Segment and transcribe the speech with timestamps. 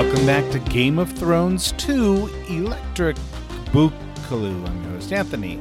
[0.00, 3.16] Welcome back to Game of Thrones 2 Electric
[3.66, 4.66] Bookaloo.
[4.66, 5.60] I'm your host, Anthony.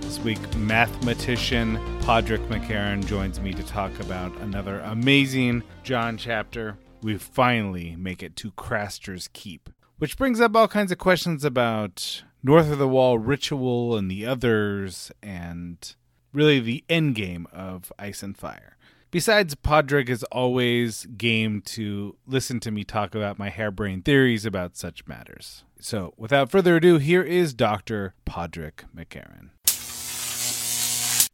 [0.00, 6.76] This week, mathematician Padraig MacCarron joins me to talk about another amazing Jon chapter.
[7.00, 12.24] We finally make it to Craster's Keep, which brings up all kinds of questions about
[12.42, 15.94] North of the Wall ritual and the others, and
[16.32, 18.75] really the end game of Ice and Fire.
[19.10, 24.76] Besides, Padraig is always game to listen to me talk about my harebrained theories about
[24.76, 25.64] such matters.
[25.80, 28.14] So, without further ado, here is Dr.
[28.24, 29.50] Padraig MacCarron.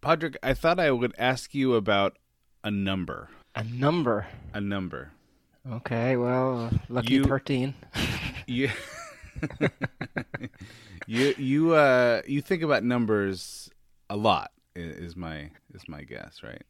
[0.01, 2.19] Padraig, I thought I would ask you about
[2.63, 3.31] a number.
[3.55, 4.27] A number.
[4.53, 5.13] A number.
[5.71, 7.75] Okay, well, lucky You- 13.
[8.49, 8.71] You
[11.07, 13.71] you you uh you think about numbers
[14.11, 16.63] a lot is my is my guess, right?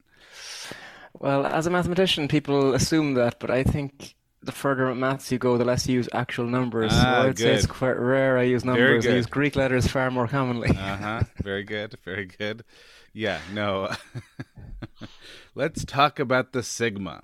[1.18, 5.56] Well, as a mathematician, people assume that, but I think the further maths you go,
[5.56, 6.90] the less you use actual numbers.
[6.92, 9.06] Ah, so I'd say it's quite rare I use numbers.
[9.06, 10.70] I use Greek letters far more commonly.
[10.70, 11.20] Uh huh.
[11.42, 11.96] Very good.
[12.04, 12.64] Very good.
[13.12, 13.38] Yeah.
[13.52, 13.90] No.
[15.54, 17.22] Let's talk about the sigma.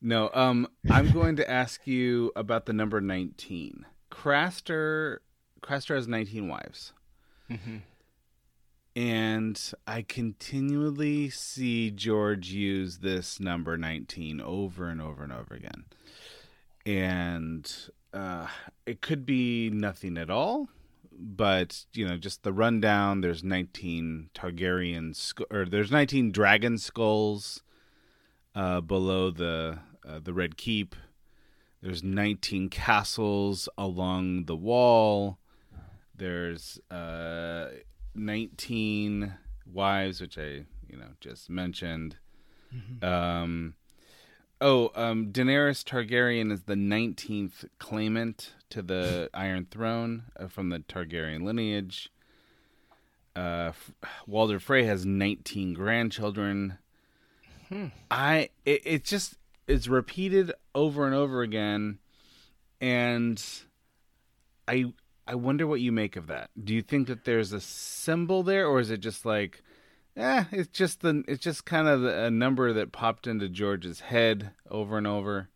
[0.00, 0.30] No.
[0.32, 0.68] Um.
[0.90, 3.86] I'm going to ask you about the number nineteen.
[4.10, 5.18] Craster.
[5.62, 6.92] Craster has nineteen wives,
[7.50, 7.80] Mhm.
[9.00, 15.84] And I continually see George use this number nineteen over and over and over again,
[16.84, 17.72] and
[18.12, 18.48] uh,
[18.84, 20.68] it could be nothing at all
[21.22, 27.62] but you know just the rundown there's 19 targaryen sc- or there's 19 dragon skulls
[28.54, 30.96] uh, below the uh, the red keep.
[31.82, 35.38] There's 19 castles along the wall.
[36.14, 37.68] There's uh,
[38.14, 39.34] 19
[39.72, 42.16] wives which i you know just mentioned
[43.02, 43.74] um
[44.62, 50.80] Oh, um, Daenerys Targaryen is the 19th claimant to the Iron Throne uh, from the
[50.80, 52.10] Targaryen lineage.
[53.34, 53.92] Uh, F-
[54.26, 56.76] Walder Frey has 19 grandchildren.
[58.10, 61.98] I it, it just it's repeated over and over again,
[62.80, 63.42] and
[64.68, 64.92] I
[65.30, 66.50] I wonder what you make of that.
[66.62, 69.62] Do you think that there's a symbol there, or is it just like
[70.16, 74.50] Eh, it's just the it's just kind of a number that popped into George's head
[74.70, 75.48] over and over.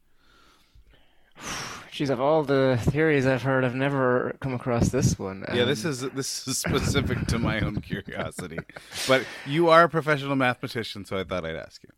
[1.91, 5.45] She's of all the theories I've heard, I've never come across this one.
[5.53, 8.59] yeah, this is this is specific to my own curiosity.
[9.07, 11.91] But you are a professional mathematician, so I thought I'd ask you.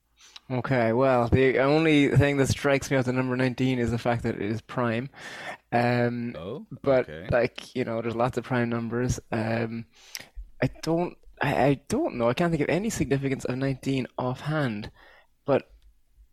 [0.51, 4.23] Okay, well, the only thing that strikes me out the number 19 is the fact
[4.23, 5.11] that it is prime.
[5.73, 7.31] Um, Oh, but okay.
[7.31, 9.21] like you know, there's lots of prime numbers.
[9.33, 9.87] Um,
[10.63, 12.29] I don't, I, I don't know.
[12.29, 14.91] I can't think of any significance of 19 offhand.
[15.47, 15.71] But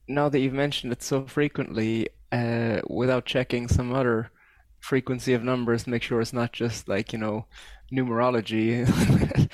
[0.07, 4.31] now that you've mentioned it so frequently, uh, without checking some other
[4.83, 7.45] frequency of numbers, make sure it's not just like you know
[7.91, 8.87] numerology.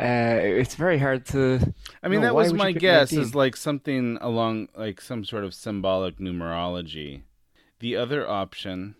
[0.00, 1.74] uh, it's very hard to.
[2.02, 3.26] I mean, know, that was my guess 19?
[3.26, 7.22] is like something along like some sort of symbolic numerology.
[7.80, 8.94] The other option,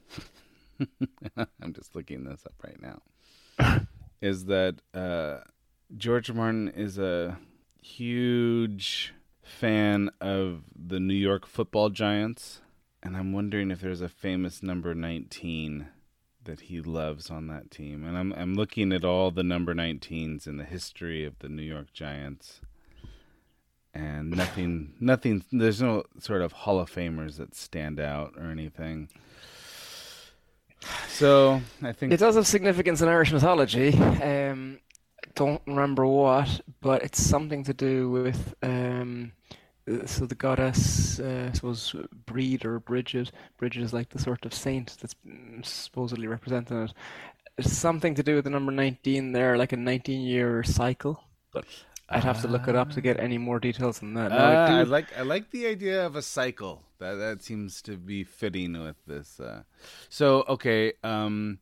[1.36, 3.80] I'm just looking this up right now,
[4.20, 5.38] is that uh,
[5.96, 7.38] George Martin is a
[7.82, 12.60] huge fan of the New York football giants.
[13.02, 15.88] And I'm wondering if there's a famous number 19
[16.44, 18.04] that he loves on that team.
[18.04, 21.62] And I'm I'm looking at all the number 19s in the history of the New
[21.62, 22.60] York Giants.
[23.94, 29.08] And nothing nothing there's no sort of Hall of Famers that stand out or anything.
[31.08, 33.92] So, I think It does have significance in Irish mythology.
[33.98, 34.78] Um,
[35.24, 39.32] I don't remember what, but it's something to do with um,
[40.06, 41.94] so the goddess, uh, I suppose,
[42.26, 43.32] Breed or Bridget.
[43.56, 46.92] Bridget is like the sort of saint that's mm, supposedly representing it.
[47.56, 51.24] It's something to do with the number 19 there, like a 19 year cycle.
[51.52, 51.64] But
[52.08, 54.30] I'd have to look it up to get any more details than that.
[54.30, 56.84] No, Uh, I I like I like the idea of a cycle.
[56.98, 59.40] That that seems to be fitting with this.
[59.40, 59.62] Uh,
[60.08, 61.58] so okay, um,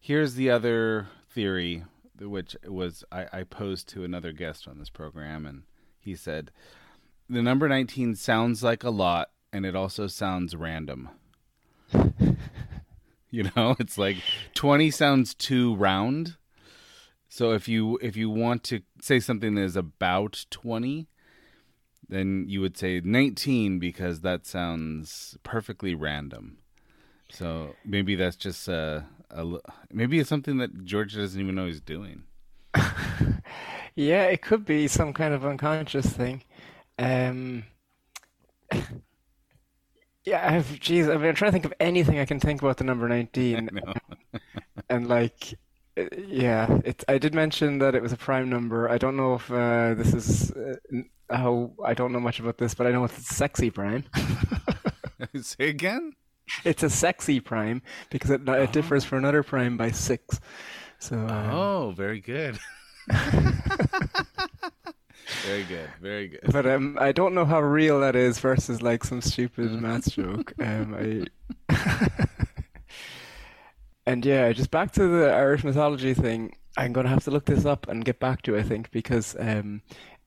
[0.00, 1.84] here's the other theory,
[2.20, 5.62] which was I, I posed to another guest on this program, and
[6.00, 6.50] he said
[7.28, 11.08] the number nineteen sounds like a lot, and it also sounds random.
[13.30, 14.16] you know, it's like
[14.54, 16.36] twenty sounds too round.
[17.28, 21.08] So if you if you want to say something that is about twenty,
[22.08, 26.58] then you would say 19 because that sounds perfectly random.
[27.30, 29.58] So maybe that's just a, a
[29.90, 32.24] maybe it's something that George doesn't even know he's doing.
[33.96, 36.42] Yeah, it could be some kind of unconscious thing.
[36.98, 37.64] Um,
[40.24, 42.78] yeah, I've, geez, I mean, I'm trying to think of anything I can think about
[42.78, 43.70] the number 19.
[44.90, 45.54] And like,
[45.98, 48.88] uh, yeah, it, I did mention that it was a prime number.
[48.90, 50.76] I don't know if uh, this is uh,
[51.30, 54.04] how, I don't know much about this, but I know it's a sexy prime.
[55.40, 56.12] Say again?
[56.64, 60.40] It's a sexy prime because it, it differs from another prime by six.
[60.98, 62.58] So, uh, Oh, very good.
[65.44, 65.90] Very good.
[66.00, 66.40] Very good.
[66.50, 70.52] But um, I don't know how real that is versus like some stupid math joke.
[70.60, 71.26] Um, I
[74.06, 76.54] and yeah, just back to the Irish mythology thing.
[76.76, 78.56] I'm gonna have to look this up and get back to.
[78.56, 79.82] I think because um,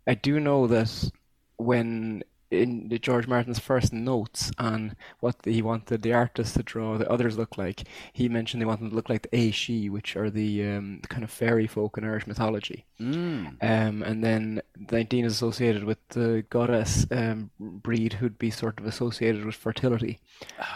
[0.06, 1.12] I do know that
[1.58, 6.98] when in the George Martin's first notes on what he wanted the artist to draw
[6.98, 7.84] the others look like,
[8.14, 11.24] he mentioned they wanted them to look like the Aishi, which are the um, kind
[11.24, 12.86] of fairy folk in Irish mythology.
[13.00, 13.58] Mm.
[13.62, 14.62] Um, and then
[14.92, 20.20] 19 is associated with the goddess um, breed who'd be sort of associated with fertility.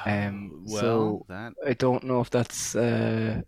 [0.05, 3.41] Um, well, so that I don't know if that's uh,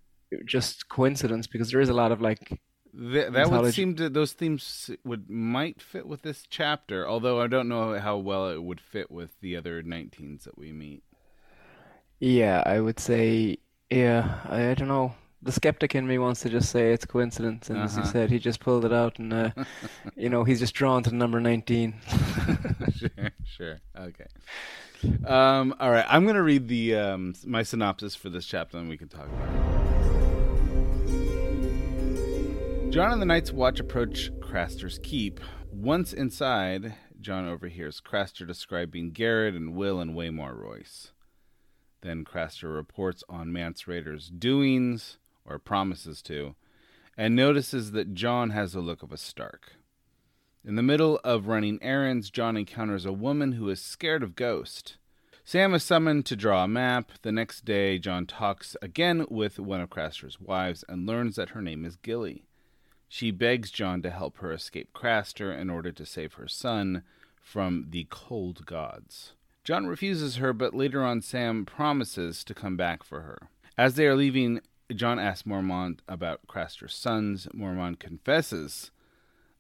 [0.46, 2.62] just coincidence because there is a lot of like,
[2.98, 7.48] th- that would seem to those themes would might fit with this chapter, although I
[7.48, 11.04] don't know how well it would fit with the other 19s that we meet.
[12.20, 13.58] yeah, I would say,
[13.90, 15.14] yeah, I, I don't know.
[15.42, 18.12] The skeptic in me wants to just say it's coincidence, and as you Uh-huh.
[18.14, 19.50] said, he just pulled it out, and uh,
[20.16, 21.94] you know he's just drawn to the number 19.
[22.98, 23.80] sure, sure.
[24.00, 24.28] Okay.
[25.28, 26.06] Um, all right.
[26.08, 29.28] I'm going to read the um, my synopsis for this chapter, and we can talk
[29.28, 29.83] about it.
[32.94, 35.40] Jon and the Night's Watch approach Craster's Keep.
[35.72, 41.12] Once inside, Jon overhears Craster describing Garrett and Will and Waymar Royce.
[42.02, 46.54] Then Craster reports on Mance Rayder's doings, or promises to,
[47.18, 49.72] and notices that Jon has the look of a Stark.
[50.64, 54.98] In the middle of running errands, Jon encounters a woman who is scared of Ghost.
[55.44, 57.10] Sam is summoned to draw a map.
[57.24, 61.62] The next day, Jon talks again with one of Craster's wives and learns that her
[61.64, 62.46] name is Gilly.
[63.14, 67.04] She begs Jon to help her escape Craster in order to save her son
[67.40, 69.34] from the cold gods.
[69.64, 73.50] Jon refuses her, but later on, Sam promises to come back for her.
[73.78, 74.62] As they are leaving,
[74.92, 77.48] Jon asks Mormont about Craster's sons.
[77.54, 78.90] Mormont confesses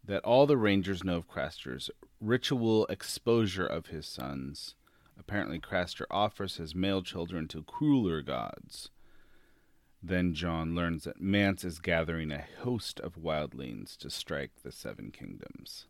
[0.03, 4.73] that all the Rangers know of Craster's ritual exposure of his sons.
[5.15, 8.89] Apparently, Craster offers his male children to crueler gods.
[10.05, 15.11] Then Jon learns that Mance is gathering a host of wildlings to strike the Seven
[15.11, 15.85] Kingdoms.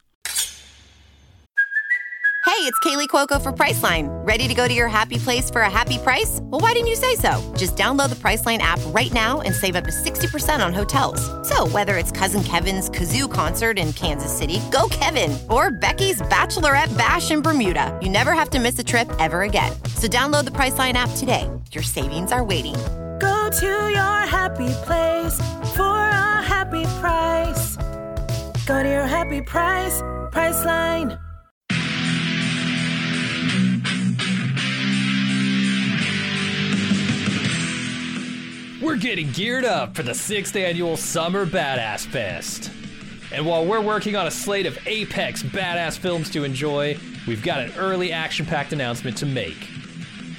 [2.45, 4.07] Hey, it's Kaley Cuoco for Priceline.
[4.27, 6.40] Ready to go to your happy place for a happy price?
[6.44, 7.31] Well, why didn't you say so?
[7.57, 11.19] Just download the Priceline app right now and save up to 60% on hotels.
[11.47, 16.95] So, whether it's Cousin Kevin's Kazoo concert in Kansas City, go Kevin, or Becky's Bachelorette
[16.95, 19.71] Bash in Bermuda, you never have to miss a trip ever again.
[19.95, 21.49] So, download the Priceline app today.
[21.71, 22.76] Your savings are waiting.
[23.60, 25.38] To your happy place
[25.76, 27.78] for a happy price.
[28.66, 31.19] Go to your happy price, Priceline.
[38.81, 42.72] We're getting geared up for the sixth annual Summer Badass Fest.
[43.31, 47.62] And while we're working on a slate of apex badass films to enjoy, we've got
[47.62, 49.72] an early action packed announcement to make.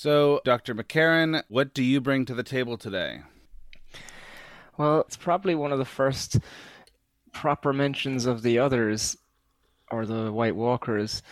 [0.00, 0.74] So, Dr.
[0.74, 3.20] MacCarron, what do you bring to the table today?
[4.78, 6.38] Well, it's probably one of the first
[7.34, 9.18] proper mentions of the others,
[9.90, 11.22] or the White Walkers,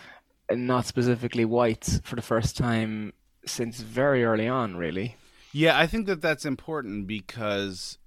[0.49, 5.15] and not specifically whites for the first time since very early on, really.
[5.51, 7.97] Yeah, I think that that's important because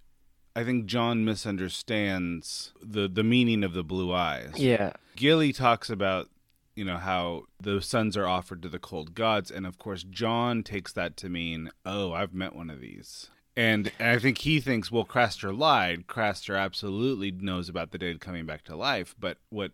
[0.54, 4.52] I think Jon misunderstands the the meaning of the blue eyes.
[4.54, 4.92] Yeah.
[5.16, 6.28] Gilly talks about
[6.74, 10.62] you know how the sons are offered to the cold gods and of course Jon
[10.62, 13.30] takes that to mean oh I've met one of these.
[13.54, 16.06] And, and I think he thinks well Craster lied.
[16.06, 19.72] Craster absolutely knows about the dead coming back to life, but what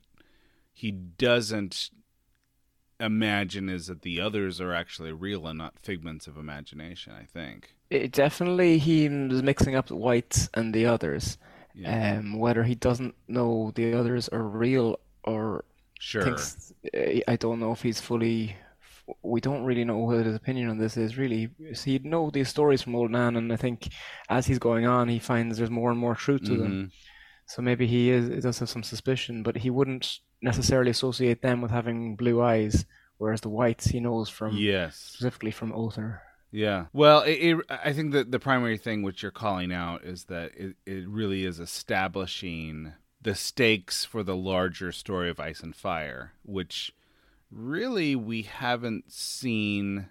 [0.73, 1.91] he doesn't
[3.01, 7.75] imagine is that the others are actually real and not figments of imagination, I think.
[7.91, 11.39] It definitely he was mixing up the whites and the others.
[11.75, 12.19] Yeah.
[12.19, 15.65] Um, whether he doesn't know the others are real or
[15.99, 16.23] Sure.
[16.23, 18.57] thinks uh, I don't know if he's fully.
[19.23, 21.17] We don't really know what his opinion on this is.
[21.17, 23.89] Really, So he'd know these stories from Old Nan, and I think
[24.29, 26.73] as he's going on, he finds there's more and more truth to them.
[26.73, 26.91] Mhm.
[27.47, 31.63] So maybe he is he does have some suspicion, but he wouldn't necessarily associate them
[31.63, 32.85] with having blue eyes,
[33.17, 34.97] whereas the whites he knows from Yes.
[34.97, 36.21] specifically from Othor.
[36.53, 36.87] Yeah.
[36.93, 40.53] Well, it, it, I think that the primary thing which you're calling out is that
[40.55, 46.33] it, it really is establishing the stakes for the larger story of Ice and Fire,
[46.45, 46.93] which
[47.51, 50.09] really we haven't seen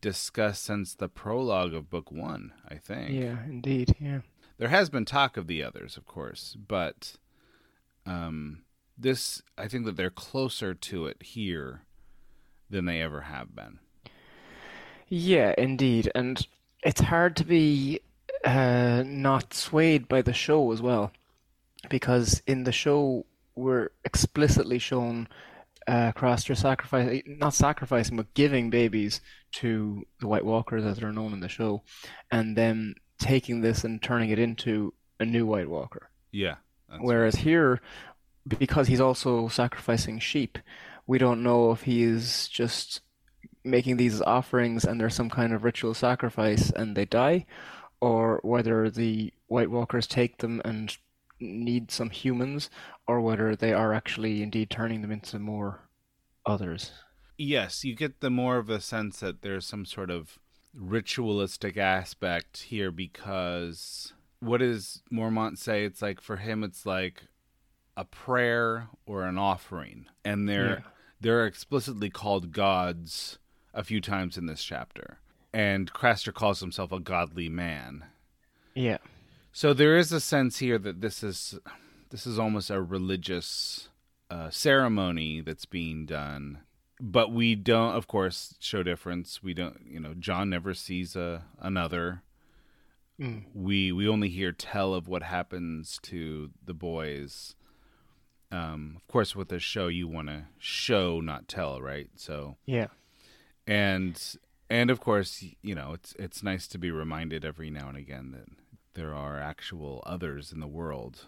[0.00, 3.10] discussed since the prologue of book one, I think.
[3.10, 3.94] Yeah, indeed.
[4.00, 4.20] Yeah.
[4.58, 7.16] There has been talk of the others, of course, but
[8.06, 8.62] um,
[8.98, 11.82] this, I think that they're closer to it here
[12.68, 13.78] than they ever have been.
[15.08, 16.10] Yeah, indeed.
[16.14, 16.46] And
[16.82, 18.00] it's hard to be
[18.44, 21.12] uh, not swayed by the show as well.
[21.88, 25.28] Because in the show, we're explicitly shown
[25.88, 29.20] uh, Craster sacrifice, not sacrificing, but giving babies
[29.52, 31.82] to the White Walkers as they're known in the show,
[32.30, 36.10] and then taking this and turning it into a new White Walker.
[36.32, 36.56] Yeah.
[37.00, 37.80] Whereas here,
[38.46, 40.58] because he's also sacrificing sheep,
[41.06, 43.00] we don't know if he is just
[43.62, 47.46] making these offerings and there's some kind of ritual sacrifice and they die,
[48.00, 50.96] or whether the White Walkers take them and
[51.40, 52.70] need some humans,
[53.06, 55.80] or whether they are actually indeed turning them into more
[56.46, 56.92] others.
[57.38, 60.38] Yes, you get the more of a sense that there's some sort of
[60.74, 65.84] ritualistic aspect here because what does Mormont say?
[65.84, 67.22] It's like for him it's like
[67.96, 70.06] a prayer or an offering.
[70.24, 70.80] And they're Yeah.
[71.20, 73.38] they're explicitly called gods
[73.74, 75.18] a few times in this chapter.
[75.52, 78.04] And Craster calls himself a godly man.
[78.74, 78.98] Yeah.
[79.52, 81.58] So there is a sense here that this is
[82.10, 83.88] this is almost a religious
[84.30, 86.58] uh, ceremony that's being done,
[87.00, 89.42] but we don't, of course, show difference.
[89.42, 92.22] We don't, you know, Jon never sees a another.
[93.20, 93.44] Mm.
[93.54, 97.54] We we only hear tell of what happens to the boys.
[98.52, 102.08] Um, of course, with this show, you want to show, not tell, right?
[102.16, 102.88] So Yeah.
[103.66, 104.20] and
[104.68, 108.30] and of course you know it's it's nice to be reminded every now and again
[108.32, 108.46] that
[108.94, 111.26] there are actual others in the world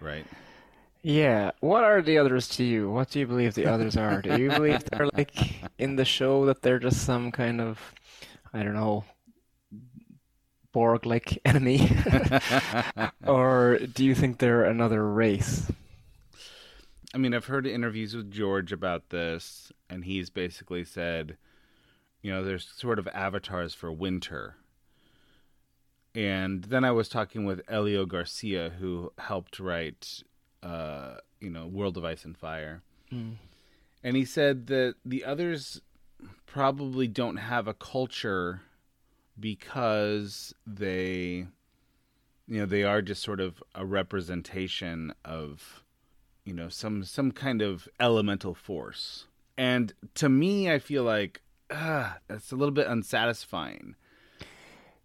[0.00, 0.26] right
[1.02, 1.50] Yeah.
[1.60, 2.88] What are the others to you?
[2.90, 4.22] What do you believe the others are?
[4.22, 5.34] Do you believe they're like
[5.78, 7.78] in the show that they're just some kind of,
[8.52, 9.04] I don't know,
[10.72, 11.90] Borg-like enemy,
[13.26, 15.70] or do you think they're another race?
[17.14, 21.36] I mean, I've heard interviews with George about this, and he's basically said,
[22.22, 24.56] you know, there's sort of avatars for winter.
[26.14, 30.22] And then I was talking with Elio Garcia, who helped write,
[30.62, 32.82] uh, you know, World of Ice and Fire.
[34.04, 35.80] And he said that the others
[36.46, 38.62] probably don't have a culture
[39.38, 41.46] because they,
[42.46, 45.82] you know, they are just sort of a representation of
[46.44, 49.26] you know some some kind of elemental force.
[49.56, 53.94] And to me i feel like ah, that's a little bit unsatisfying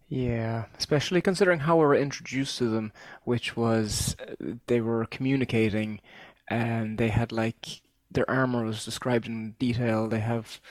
[0.10, 2.94] Yeah, especially considering how we were introduced to them,
[3.26, 6.00] which was uh, they were communicating
[6.48, 10.08] and they had like their armor was described in detail.
[10.08, 10.62] They have,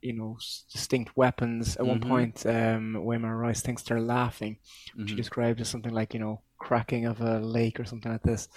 [0.00, 0.38] you know,
[0.72, 1.76] distinct weapons.
[1.76, 4.58] At one point, um, Waymar Royce thinks they're laughing,
[4.94, 8.22] which he described as something like, you know, cracking of a lake or something like
[8.22, 8.48] this.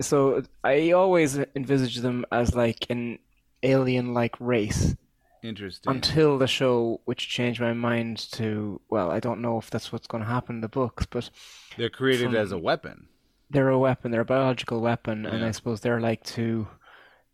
[0.00, 3.18] So I always envisage them as like an
[3.62, 4.96] alien-like race
[5.42, 9.92] interesting until the show, which changed my mind to, well, I don't know if that's
[9.92, 11.30] what's going to happen in the books, but
[11.76, 13.08] they're created from- as a weapon
[13.50, 16.68] they're a weapon, they're a biological weapon, and I suppose they're like to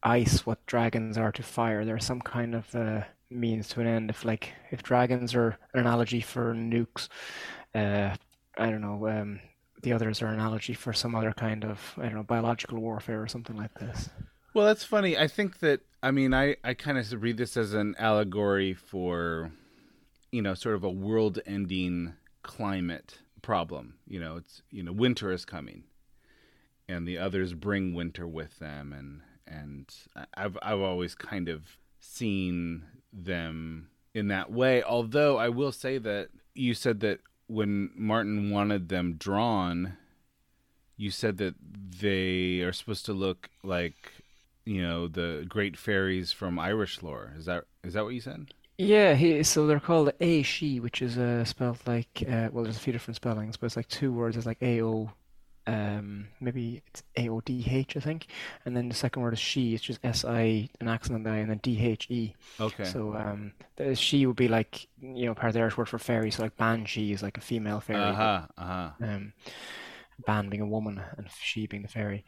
[0.02, 1.84] ice what dragons are to fire.
[1.84, 4.10] They're some kind of uh, means to an end.
[4.10, 7.06] If like if dragons are an analogy for nukes,
[7.72, 8.16] uh,
[8.56, 9.06] I don't know.
[9.08, 9.38] Um,
[9.82, 13.22] the others are an analogy for some other kind of I don't know biological warfare
[13.22, 14.10] or something like this.
[14.54, 17.74] well that's funny i think that i mean i i kind of read this as
[17.74, 19.50] an allegory for
[20.30, 23.94] you know sort of a world ending climate problem.
[24.06, 25.84] You know it's you know winter is coming
[26.88, 29.94] and the others bring winter with them and and
[30.34, 31.62] I've I've always kind of
[32.00, 34.82] seen them in that way.
[34.82, 39.96] Although I will say that you said that when Martin wanted them drawn
[40.96, 41.54] you said that
[42.00, 44.12] they are supposed to look like
[44.68, 48.46] you know the great fairies from Irish lore is that is that what you said
[48.78, 52.76] Yeah, he, so they're called A she, which is uh, spelled like uh, well, there's
[52.76, 54.36] a few different spellings, but it's like two words.
[54.36, 55.10] It's like A O,
[55.66, 58.28] um, maybe it's A O D H, I think,
[58.64, 59.74] and then the second word is she.
[59.74, 62.36] It's just S I, an accent on the I, and then D H E.
[62.60, 65.88] okay So um, the she would be like you know part of the Irish word
[65.88, 66.30] for fairy.
[66.30, 68.18] So like banshee is like a female fairy.
[68.20, 69.32] but, uh-huh uh-huh um,
[70.26, 72.24] Ban being a woman and she being the fairy.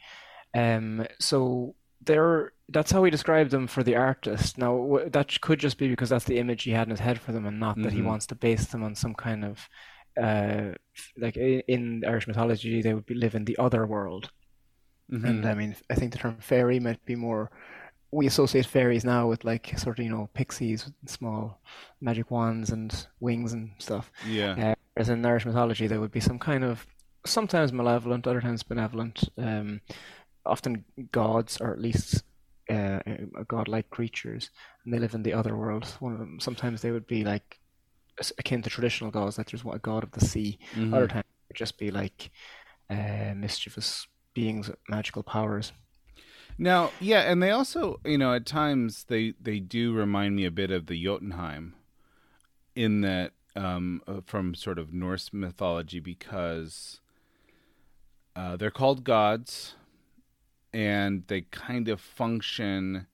[0.54, 4.58] Um, so they're that's how he described them for the artist.
[4.58, 7.20] Now w- that could just be because that's the image he had in his head
[7.20, 8.04] for them, and not that he Mhm.
[8.04, 9.68] wants to base them on some kind of
[10.20, 10.72] uh,
[11.16, 14.30] like in Irish mythology they would be live in the other world.
[15.12, 15.24] Mhm.
[15.28, 17.50] And I mean, I think the term fairy might be more.
[18.12, 21.60] We associate fairies now with like sort of you know pixies, with small
[22.00, 24.10] magic wands and wings and stuff.
[24.20, 26.86] yeah Uh, whereas in Irish mythology, there would be some kind of
[27.26, 29.80] sometimes malevolent, other times benevolent, um,
[30.46, 32.24] often gods or at least
[32.70, 33.00] uh,
[33.48, 34.50] godlike creatures,
[34.84, 35.84] and they live in the other world.
[36.00, 37.58] One of them, sometimes they would be like
[38.38, 40.58] akin to traditional gods, like there's a god of the sea.
[40.74, 40.94] Mhm.
[40.94, 42.30] Other times it would just be like
[42.90, 45.72] uh, mischievous beings with magical powers.
[46.58, 50.50] Now, yeah, and they also, you know, at times they they do remind me a
[50.50, 51.74] bit of the Jotunheim,
[52.74, 57.00] in that um, uh, from sort of Norse mythology because
[58.36, 59.74] uh, they're called gods,
[60.72, 63.06] and they kind of function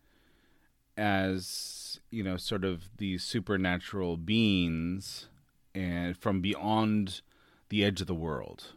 [0.97, 5.29] as you know, sort of these supernatural beings,
[5.75, 7.21] and from beyond
[7.69, 8.73] the edge of the world.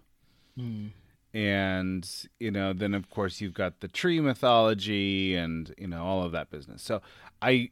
[0.58, 0.88] Hmm.
[1.34, 6.24] And you know then of course you've got the tree mythology and you know all
[6.24, 6.82] of that business.
[6.82, 7.02] So
[7.42, 7.70] i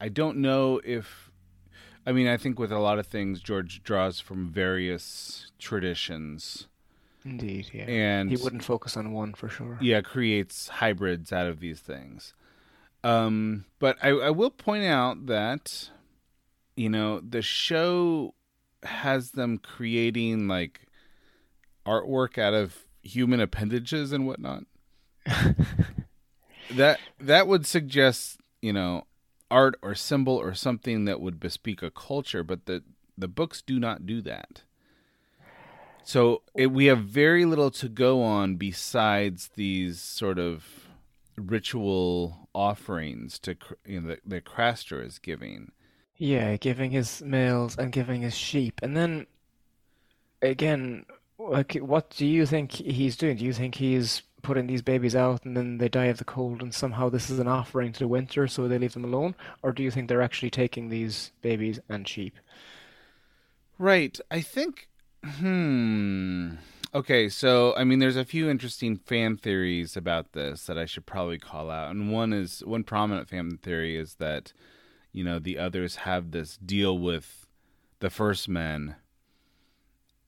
[0.00, 1.30] i don't know if
[2.06, 6.68] i mean i think with a lot of things george draws from various traditions
[7.24, 7.84] Indeed, yeah.
[7.84, 9.78] and he wouldn't focus on one for sure.
[9.80, 12.32] yeah creates hybrids out of these things
[13.04, 15.90] um but i i will point out that
[16.76, 18.34] you know the show
[18.82, 20.80] has them creating like
[21.86, 24.64] artwork out of human appendages and whatnot
[26.70, 29.04] that that would suggest you know
[29.50, 32.82] art or symbol or something that would bespeak a culture but the
[33.16, 34.62] the books do not do that
[36.08, 40.88] so it, we have very little to go on besides these sort of
[41.36, 45.70] ritual offerings to you know that, that Craster is giving
[46.16, 48.80] Yeah, giving his males and giving his sheep.
[48.82, 49.26] And then
[50.40, 51.04] again,
[51.38, 53.36] like what do you think he's doing?
[53.36, 56.62] Do you think he's putting these babies out and then they die of the cold
[56.62, 59.34] and somehow this is an offering to the winter so they leave them alone?
[59.62, 62.38] Or do you think they're actually taking these babies and sheep?
[63.78, 64.18] Right.
[64.30, 64.87] I think
[65.24, 66.52] Hmm.
[66.94, 71.06] Okay, so I mean, there's a few interesting fan theories about this that I should
[71.06, 74.52] probably call out, and one is one prominent fan theory is that
[75.12, 77.46] you know the others have this deal with
[78.00, 78.96] the first men,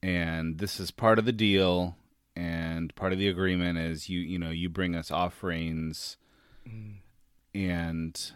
[0.03, 1.95] and this is part of the deal,
[2.35, 6.17] and part of the agreement is you you know you bring us offerings,
[7.55, 8.31] and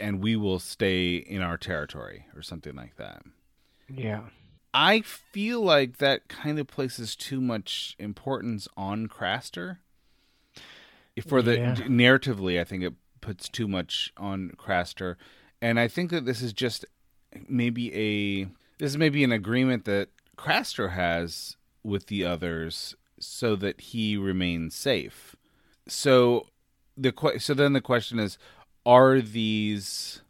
[0.00, 3.22] and we will stay in our territory or something like that.
[3.88, 4.22] Yeah.
[4.74, 9.78] I feel like that kind of places too much importance on Craster.
[11.28, 11.74] For the Yeah.
[11.76, 15.14] narratively, I think it puts too much on Craster,
[15.62, 16.84] and I think that this is just
[17.48, 18.44] maybe a
[18.78, 24.74] this is maybe an agreement that Craster has with the others so that he remains
[24.74, 25.36] safe.
[25.86, 26.48] So
[26.96, 28.36] the so then the question is,
[28.84, 30.20] are these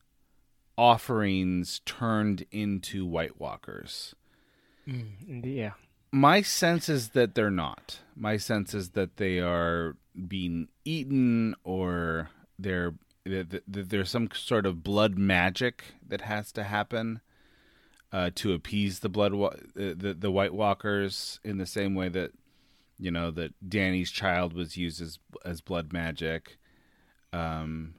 [0.77, 4.15] offerings turned into White Walkers?
[4.87, 5.73] Yeah.
[6.13, 7.99] My sense is that they're not.
[8.15, 9.97] My sense is that they are
[10.29, 12.31] being eaten or
[13.27, 17.21] that there's some sort of blood magic that has to happen
[18.13, 22.31] uh, to appease the blood wa- the, the White Walkers in the same way that
[22.99, 26.59] you know that Dany's child was used as as blood magic
[27.33, 27.95] um,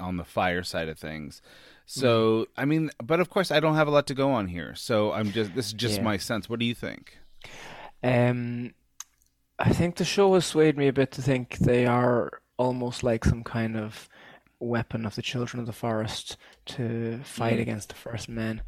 [0.00, 1.42] on the fire side of things.
[1.90, 4.74] So I mean, but of course I don't have a lot to go on here.
[4.74, 6.02] So I'm just this is just Yeah.
[6.04, 6.48] my sense.
[6.48, 7.18] What do you think?
[8.02, 8.74] Um,
[9.58, 13.24] I think the show has swayed me a bit to think they are almost like
[13.24, 14.08] some kind of
[14.60, 18.60] weapon of the children of the forest to fight against the first men,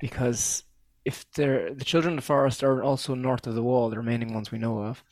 [0.00, 0.64] because
[1.04, 4.34] if they're the children of the forest are also north of the wall, the remaining
[4.34, 5.02] ones we know of.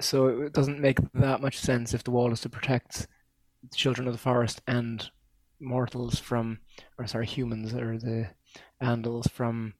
[0.00, 3.06] So it doesn't make that much sense if the wall is to protect
[3.62, 5.08] the children of the forest and
[5.60, 6.60] mortals from,
[6.98, 8.28] or sorry, humans or the
[8.82, 9.74] Andals from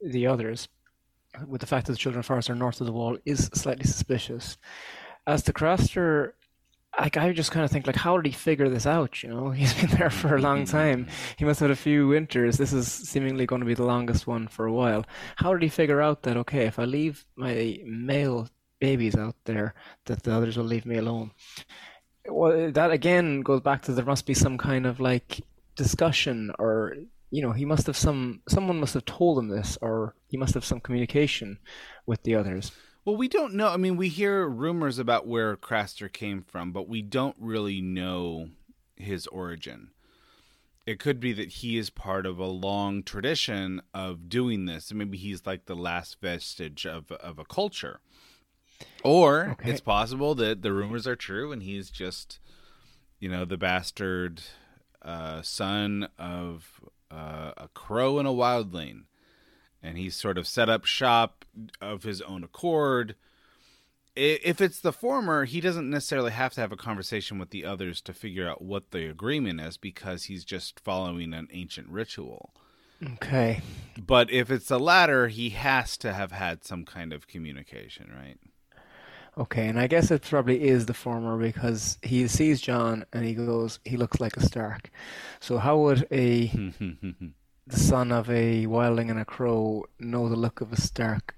[0.00, 0.68] the others.
[1.46, 3.50] With the fact that the children of the forest are north of the wall is
[3.52, 4.56] slightly suspicious.
[5.26, 6.32] As to Craster,
[6.98, 9.22] like I just kind of think like, how did he figure this out?
[9.22, 11.08] You know, he's been there for a long time.
[11.36, 12.56] He must have had a few winters.
[12.56, 15.04] This is seemingly going to be the longest one for a while.
[15.36, 18.48] How did he figure out that okay, if I leave my male
[18.80, 19.74] babies out there,
[20.06, 21.32] that the others will leave me alone?
[22.28, 25.40] Well, that again goes back to there must be some kind of like
[25.76, 26.96] discussion or
[27.30, 30.54] you know he must have some someone must have told him this or he must
[30.54, 31.58] have some communication
[32.06, 32.72] with the others
[33.04, 33.68] Well, we don't know.
[33.68, 38.48] I mean, we hear rumors about where Craster came from, but we don't really know
[38.96, 39.90] his origin.
[40.86, 44.98] It could be that he is part of a long tradition of doing this, and
[44.98, 48.00] maybe he's like the last vestige of of a culture.
[49.04, 49.70] Or Okay.
[49.70, 52.38] it's possible that the rumors are true, and he's just,
[53.20, 54.42] you know, the bastard
[55.02, 59.04] uh, son of uh, a crow and a wildling
[59.82, 61.44] and he's sort of set up shop
[61.80, 63.14] of his own accord.
[64.16, 68.00] If it's the former, he doesn't necessarily have to have a conversation with the others
[68.02, 72.54] to figure out what the agreement is because he's just following an ancient ritual.
[73.12, 73.60] okay
[73.98, 78.38] But if it's the latter, he has to have had some kind of communication, right?
[79.38, 83.34] Okay and i guess it probably is the former because he sees jon and he
[83.34, 84.90] goes he looks like a stark
[85.40, 86.46] so how would a
[87.66, 91.36] the son of a wildling and a crow know the look of a stark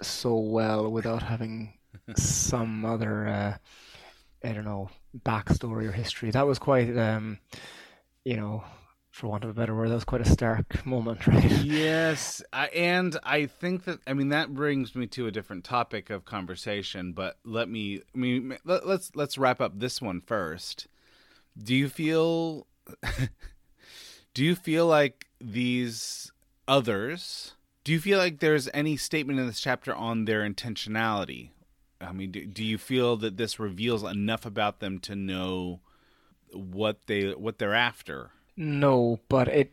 [0.00, 1.74] so well without having
[2.16, 3.56] some other uh,
[4.44, 4.90] I don't know
[5.24, 6.30] backstory or history.
[6.30, 7.38] That was quite um,
[8.24, 8.64] you know,
[9.16, 11.50] for want of a better word, that was quite a stark moment, right?
[11.62, 16.10] yes, I, and I think that I mean that brings me to a different topic
[16.10, 17.12] of conversation.
[17.12, 20.86] But let me, I mean, let, let's let's wrap up this one first.
[21.56, 22.66] Do you feel?
[24.34, 26.30] do you feel like these
[26.68, 27.54] others?
[27.84, 31.50] Do you feel like there's any statement in this chapter on their intentionality?
[32.02, 35.80] I mean, do, do you feel that this reveals enough about them to know
[36.52, 38.32] what they what they're after?
[38.56, 39.72] No, but it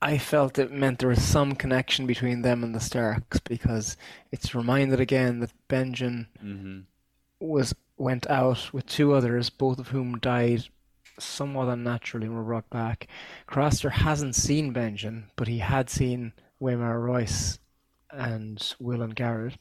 [0.00, 3.96] I felt it meant there was some connection between them and the Starks because
[4.32, 6.80] it's reminded again that Benjen mm-hmm.
[7.38, 10.64] was went out with two others, both of whom died
[11.20, 13.06] somewhat unnaturally and were brought back.
[13.46, 17.60] Craster hasn't seen Benjen, but he had seen Waymar Royce
[18.10, 19.56] and Will and Garrett.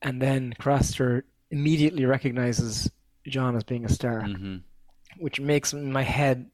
[0.00, 2.90] And then Craster immediately recognizes
[3.26, 4.56] Jon as being a Stark, mm-hmm.
[5.18, 6.50] which makes my head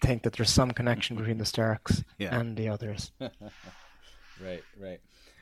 [0.00, 2.38] think that there's some connection between the Starks Yeah.
[2.38, 3.12] and the others.
[4.40, 5.00] Right, right.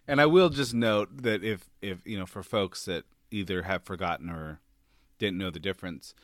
[0.09, 3.85] And I will just note that if if you know for folks that either have
[3.85, 4.61] forgotten or
[5.19, 6.15] didn't know the difference,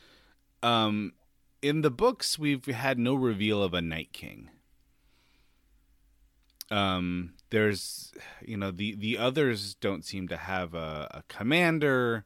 [0.63, 1.13] um,
[1.61, 4.49] in the books we've had no reveal of a Night King.
[6.71, 12.25] um, there's you know the the others don't seem to have a, a commander.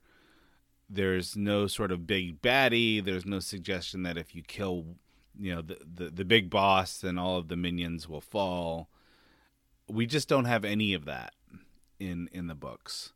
[0.89, 3.05] There's no sort of big baddie.
[3.05, 4.95] There's no suggestion that if you kill,
[5.39, 8.89] you know, the, the, the big boss, and all of the minions will fall.
[9.89, 11.35] We just don't have any of that
[11.99, 13.13] in in the books.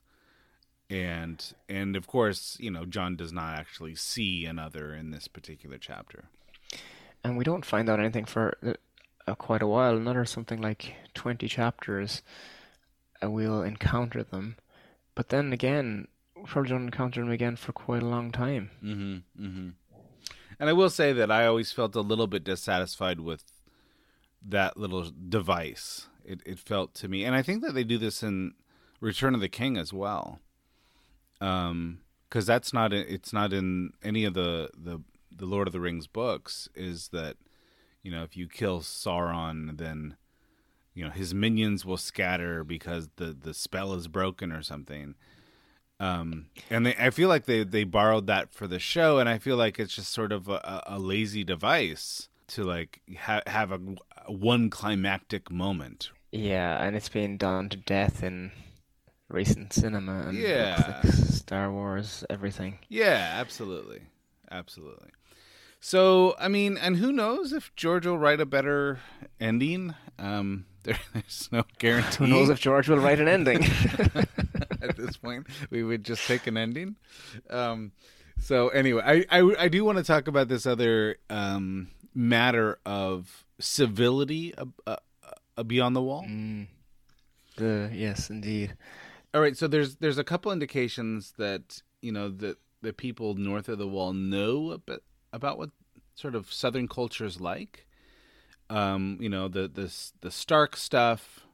[0.89, 5.79] And and of course, you know, Jon does not actually see another in this particular
[5.79, 6.25] chapter.
[7.23, 8.57] And we don't find out anything for
[9.27, 9.97] uh, quite a while.
[9.97, 12.23] Another something like 20 chapters,
[13.23, 14.57] uh, we'll encounter them.
[15.15, 18.71] But then again, we probably don't encounter them again for quite a long time.
[18.83, 19.45] Mm-hmm.
[19.45, 19.69] Mm-hmm.
[20.61, 23.45] And I will say that I always felt a little bit dissatisfied with
[24.47, 26.09] that little device.
[26.23, 28.53] It it felt to me, and I think that they do this in
[29.01, 30.39] Return of the King as well.
[31.41, 35.01] Um, because that's not it's not in any of the the
[35.35, 36.69] the Lord of the Rings books.
[36.75, 37.37] Is that
[38.03, 40.17] you know if you kill Sauron, then
[40.93, 45.15] you know his minions will scatter because the the spell is broken or something.
[46.01, 49.39] Um, and they, I feel like they, they borrowed that for the show, and I
[49.39, 53.79] feel like it's just sort of a, a lazy device to like ha- have a,
[54.27, 56.11] a one climactic moment.
[56.33, 58.51] Yeah, and it's been done to death in
[59.29, 61.01] recent cinema and Yeah.
[61.05, 62.79] like Star Wars, everything.
[62.89, 64.03] Yeah, absolutely,
[64.51, 65.11] absolutely.
[65.81, 69.01] So I mean, and who knows if George will write a better
[69.39, 69.95] ending?
[70.19, 72.25] Um, there, there's no guarantee.
[72.25, 73.65] Who knows if George will write an ending?
[74.89, 75.47] at this point.
[75.71, 76.97] We would just take an ending.
[77.49, 77.93] Um,
[78.39, 83.45] so anyway, I, I I do want to talk about this other um, matter of
[83.59, 84.97] civility uh, uh,
[85.57, 86.25] uh, beyond the wall.
[87.57, 88.77] the yes, indeed.
[89.35, 93.69] All right, so there's there's a couple indications that you know that the people north
[93.69, 95.71] of the wall know a bit about what
[96.15, 97.87] sort of southern culture is like.
[98.71, 101.47] Um, you know the the the Stark stuff,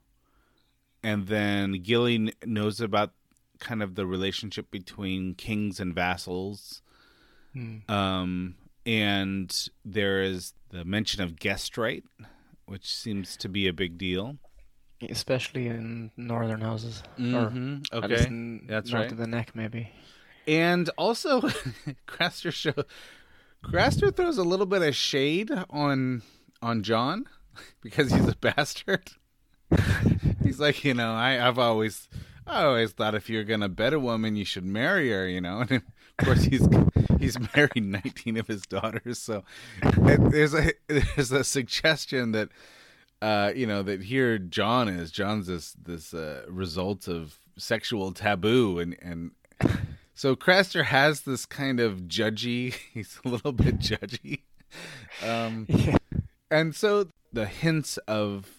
[1.06, 3.12] and then Gilly knows about
[3.60, 6.82] kind of the relationship between kings and vassals.
[7.88, 12.04] Um, and there is the mention of guest right,
[12.66, 14.36] which seems to be a big deal.
[15.08, 17.02] Especially in northern houses.
[17.18, 19.12] Mhm, Or at okay, in that's north right.
[19.12, 19.90] of the neck, maybe.
[20.46, 21.40] And also,
[22.06, 22.74] Craster show
[23.64, 26.22] Craster throws a little bit of shade on
[26.60, 27.24] on Jon
[27.82, 29.12] because he's a bastard.
[30.46, 32.09] he's like, you know, I, I've always
[32.46, 35.28] I always thought if you're gonna bet a woman, you should marry her.
[35.28, 36.66] You know, and of course he's
[37.18, 39.18] he's married 19 of his daughters.
[39.18, 39.44] So
[39.82, 42.48] it, there's a there's a suggestion that
[43.20, 48.78] uh, you know that here Jon is Jon's this this uh, result of sexual taboo
[48.78, 49.30] and and
[50.14, 52.74] so Craster has this kind of judgy.
[52.94, 54.40] He's a little bit judgy,
[55.22, 55.66] um,
[56.50, 58.55] and so the hints of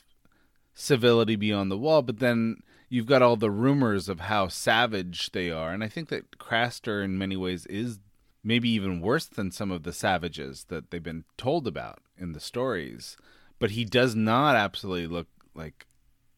[0.78, 5.50] civility beyond the wall, but then you've got all the rumors of how savage they
[5.50, 8.00] are, and I think that Craster, in many ways, is
[8.44, 12.40] maybe even worse than some of the savages that they've been told about in the
[12.40, 13.18] stories.
[13.60, 15.88] But he does not absolutely look like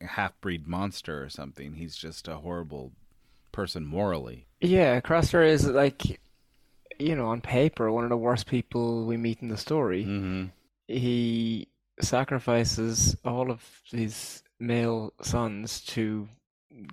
[0.02, 1.74] a half breed monster or something.
[1.74, 2.94] He's just a horrible
[3.52, 4.48] person morally.
[4.62, 6.20] Yeah, Craster is like,
[6.98, 10.06] you know, on paper, one of the worst people we meet in the story.
[10.06, 10.46] Mm-hmm.
[10.88, 11.68] He
[12.02, 16.28] sacrifices all of his male sons to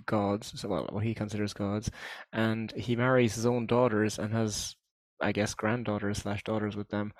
[0.05, 1.91] gods, so well, what he considers gods,
[2.33, 4.75] and he marries his own daughters and has,
[5.21, 7.13] I guess, granddaughters slash daughters with them.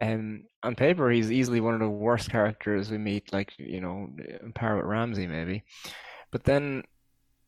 [0.00, 4.10] Um, on paper, he's easily one of the worst characters we meet, like you know,
[4.54, 5.62] par with Ramsay maybe.
[6.30, 6.82] But then,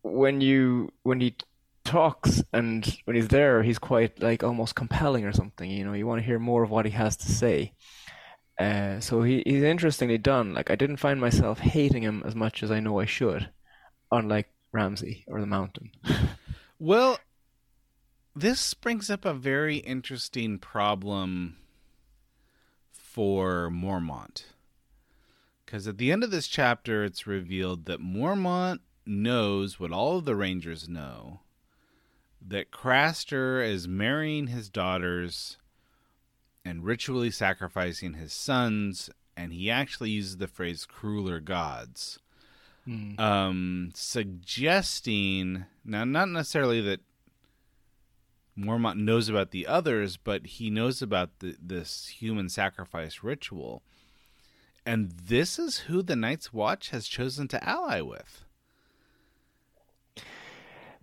[0.02, 1.36] when you when he
[1.84, 5.70] talks and when he's there, he's quite like almost compelling or something.
[5.70, 7.72] You know, you want to hear more of what he has to say.
[8.58, 10.54] Uh, so he, he's interestingly done.
[10.54, 13.48] Like I didn't find myself hating him as much as I know I should,
[14.12, 15.90] unlike Ramsay or the Mountain.
[16.78, 17.18] Well,
[18.34, 21.56] this brings up a very interesting problem
[22.90, 24.44] for Mormont.
[25.64, 30.24] Because at the end of this chapter, it's revealed that Mormont knows what all of
[30.24, 31.40] the Rangers know
[32.46, 35.56] that Craster is marrying his daughters
[36.64, 42.18] and ritually sacrificing his sons, and he actually uses the phrase crueler gods.
[43.18, 47.00] Um, suggesting now not necessarily that
[48.58, 53.82] Mormont knows about the others, but he knows about the, this human sacrifice ritual,
[54.86, 58.43] and this is who the Night's Watch has chosen to ally with.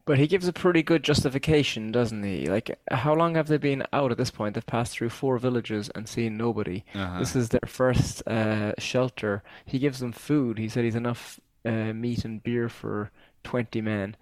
[0.06, 2.48] But he gives a pretty good justification, doesn't he?
[2.48, 4.56] Like, how long have they been out at this point?
[4.56, 6.84] They've passed through four villages and seen nobody.
[6.96, 7.20] Uh-huh.
[7.20, 9.44] This is their first uh, shelter.
[9.66, 10.58] He gives them food.
[10.58, 13.12] He said he's enough uh, meat and beer for
[13.44, 14.16] 20 men.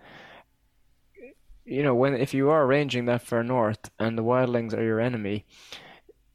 [1.66, 5.00] You know, when if you are ranging that far north and the wildlings are your
[5.00, 5.46] enemy,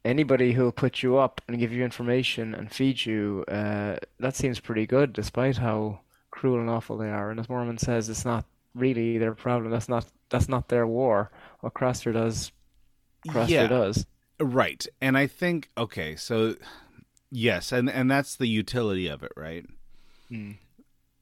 [0.05, 4.59] anybody who'll put you up and give you information and feed you, uh, that seems
[4.59, 5.99] pretty good, despite how
[6.31, 7.31] cruel and awful they are.
[7.31, 8.45] And as Mormont says, it's not
[8.75, 9.71] really their problem.
[9.71, 11.31] That's not that's not their war.
[11.61, 12.51] What Craster does,
[13.27, 13.67] Craster Yeah.
[13.67, 14.05] does.
[14.39, 14.85] Right.
[15.01, 16.55] And I think okay, so
[17.31, 19.65] yes, and and that's the utility of it, right?
[20.29, 20.51] Hmm.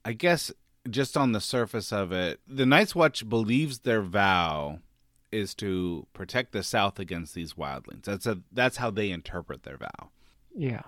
[0.04, 0.52] I guess
[0.89, 4.80] just on the surface of it, the Night's Watch believes their vow
[5.32, 8.04] is to protect the South against these wildlings.
[8.04, 10.10] That's a that's how they interpret their vow.
[10.56, 10.82] Yeah.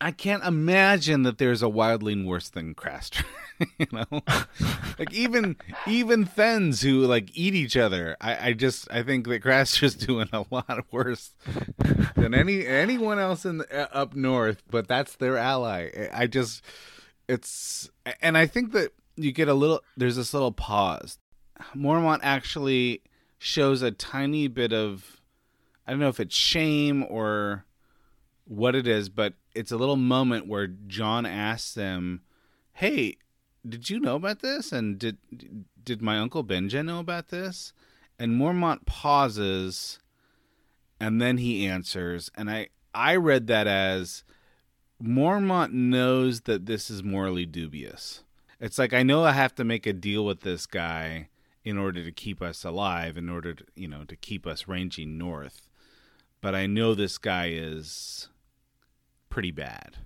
[0.00, 3.24] I can't imagine that there's a wildling worse than Craster.
[3.78, 4.22] you know,
[4.98, 8.16] like even even Thenns who like eat each other.
[8.20, 11.32] I, I just I think that Craster's doing a lot worse
[12.14, 14.62] than any anyone else in the, uh, up north.
[14.70, 15.90] But that's their ally.
[16.12, 16.62] I- I just
[17.28, 17.90] it's
[18.22, 19.82] and I think that you get a little.
[19.96, 21.18] There's this little pause.
[21.74, 23.02] Mormont actually
[23.38, 25.20] shows a tiny bit of
[25.86, 27.64] I don't know if it's shame or
[28.44, 32.22] what it is, but it's a little moment where Jon asks them,
[32.72, 33.16] "Hey,
[33.66, 34.72] did you know about this?
[34.72, 35.18] And did
[35.82, 37.72] did my uncle Benjen know about this?"
[38.18, 40.00] And Mormont pauses,
[41.00, 44.24] and then he answers, and I I read that as
[45.02, 48.24] Mormont knows that this is morally dubious.
[48.60, 51.28] It's like I know I have to make a deal with this guy
[51.64, 55.16] in order to keep us alive, in order to you know to keep us ranging
[55.16, 55.68] north.
[56.40, 58.28] But I know this guy is
[59.28, 59.98] pretty bad.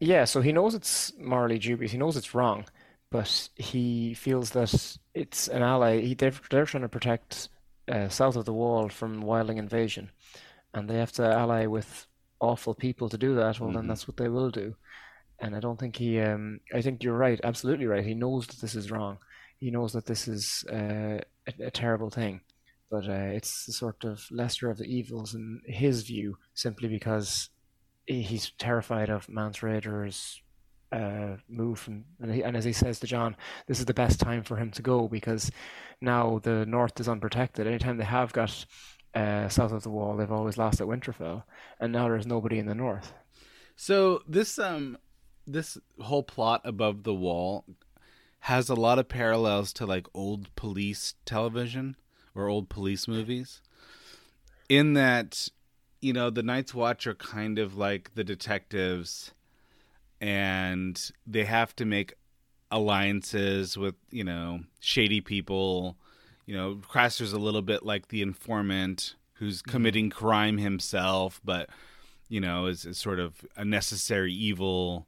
[0.00, 1.92] Yeah, so he knows it's morally dubious.
[1.92, 2.66] He knows it's wrong,
[3.10, 6.00] but he feels that it's an ally.
[6.00, 7.48] He, they're, they're trying to protect
[7.88, 10.10] uh, south of the wall from wildling invasion,
[10.74, 12.06] and they have to ally with
[12.40, 13.60] awful people to do that.
[13.60, 14.74] Well, then that's what they will do.
[15.38, 16.20] And I don't think he.
[16.20, 18.04] Um, I think you're right, absolutely right.
[18.04, 19.18] He knows that this is wrong.
[19.58, 22.40] He knows that this is uh, a, a terrible thing,
[22.90, 27.50] but uh, it's the sort of lesser of the evils in his view, simply because
[28.06, 30.40] he's terrified of Mance Rayder's
[30.92, 34.20] uh, move, from, and, he, and as he says to Jon, this is the best
[34.20, 35.50] time for him to go because
[36.00, 37.66] now the north is unprotected.
[37.66, 38.64] Anytime they have got
[39.14, 41.44] uh, south of the wall, they've always lost at Winterfell,
[41.80, 43.12] and now there's nobody in the north.
[43.76, 44.96] So this um
[45.46, 47.64] this whole plot above the wall
[48.40, 51.96] has a lot of parallels to like old police television
[52.34, 53.60] or old police movies.
[54.68, 55.48] In that,
[56.00, 59.32] you know, the Night's Watch are kind of like the detectives
[60.20, 62.14] and they have to make
[62.70, 65.96] alliances with, you know, shady people.
[66.46, 71.68] You know, Craster's a little bit like the informant who's committing crime himself, but
[72.28, 75.06] you know, is, is sort of a necessary evil.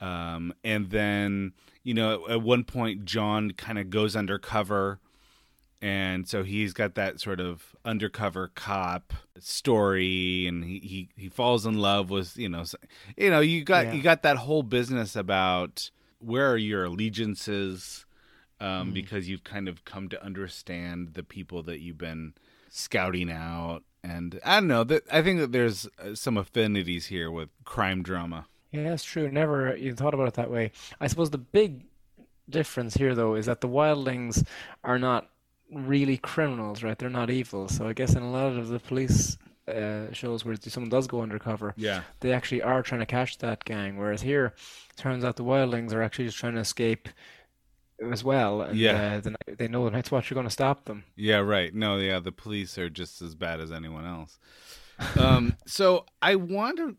[0.00, 5.00] Um, and then, you know, at one point, Jon kind of goes undercover.
[5.82, 11.66] And so he's got that sort of undercover cop story, and he, he, he falls
[11.66, 12.64] in love with you know
[13.16, 13.92] you know you got Yeah.
[13.94, 18.06] you got that whole business about where are your allegiances,
[18.58, 22.32] um, because you've kind of come to understand the people that you've been
[22.70, 27.30] scouting out, and I don't know that I think that there's uh, some affinities here
[27.30, 28.46] with crime drama.
[28.72, 29.30] Yeah, that's true.
[29.30, 30.72] Never even thought about it that way.
[31.00, 31.84] I suppose the big
[32.48, 34.44] difference here, though, is that the wildlings
[34.82, 35.28] are not
[35.72, 36.98] really criminals, right?
[36.98, 37.68] They're not evil.
[37.68, 39.36] So I guess in a lot of the police
[39.68, 42.02] uh, shows where someone does go undercover, Yeah.
[42.20, 43.96] they actually are trying to catch that gang.
[43.96, 44.54] Whereas here,
[44.96, 47.08] turns out the wildlings are actually just trying to escape
[48.12, 48.62] as well.
[48.62, 49.16] And Yeah.
[49.16, 51.04] uh, the, they know the Night's Watch are going to stop them.
[51.16, 51.74] Yeah, right.
[51.74, 54.38] No, yeah, the police are just as bad as anyone else.
[55.18, 56.96] Um, so I want to,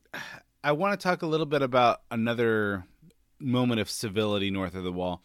[0.63, 2.83] I want to talk a little bit about another
[3.39, 5.23] moment of civility north of the wall.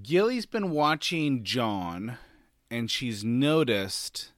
[0.00, 2.16] Gilly's been watching Jon,
[2.70, 4.32] and she's noticed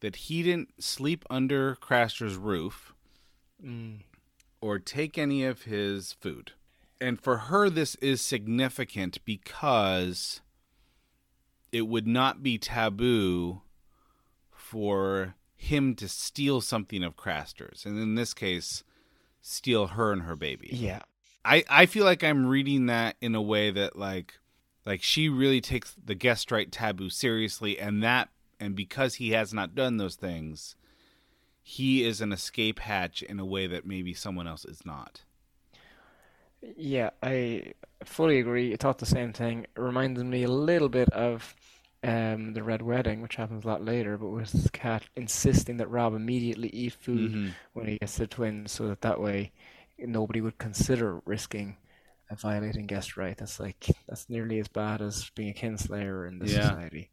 [0.00, 2.94] that he didn't sleep under Craster's roof
[3.64, 3.98] mm.
[4.60, 6.52] or take any of his food.
[7.00, 10.40] And for her, this is significant because
[11.70, 13.62] it would not be taboo
[14.50, 18.84] for him to steal something of Craster's, and in this case,
[19.40, 20.70] steal her and her baby.
[20.72, 21.02] Yeah.
[21.44, 24.37] I, I feel like I'm reading that in a way that like
[24.88, 28.28] like she really takes the guest right taboo seriously and that
[28.58, 30.74] and because he has not done those things
[31.70, 35.20] he is an escape hatch in a way that maybe someone else is not.
[36.62, 37.74] Yeah, I
[38.06, 38.72] fully agree.
[38.72, 39.64] I thought the same thing.
[39.76, 41.54] It reminded me a little bit of
[42.02, 46.14] um, the Red Wedding, which happens a lot later, but with Cat insisting that Robb
[46.14, 49.52] immediately eat food when he gets the twins, so that that way
[49.98, 51.76] nobody would consider risking
[52.36, 53.36] violating guest right.
[53.36, 56.70] That's like that's nearly as bad as being a kinslayer in this Yeah.
[56.70, 57.10] society.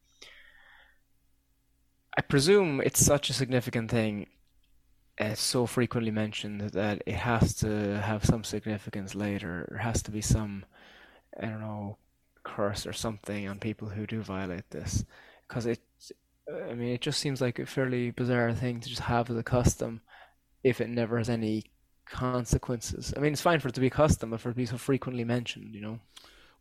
[2.18, 4.28] I presume it's such a significant thing,
[5.20, 9.66] uh, so frequently mentioned that it has to have some significance later.
[9.70, 10.66] There has to be some,
[11.42, 11.98] I don't know,
[12.44, 15.04] curse or something on people who do violate this,
[15.48, 15.82] because it.
[16.48, 19.44] I mean, it just seems like a fairly bizarre thing to just have as a
[19.44, 20.02] custom,
[20.64, 21.64] if it never has any
[22.06, 23.14] consequences.
[23.16, 24.66] I mean, it's fine for it to be a custom, but for it to be
[24.66, 26.00] so frequently mentioned, you know.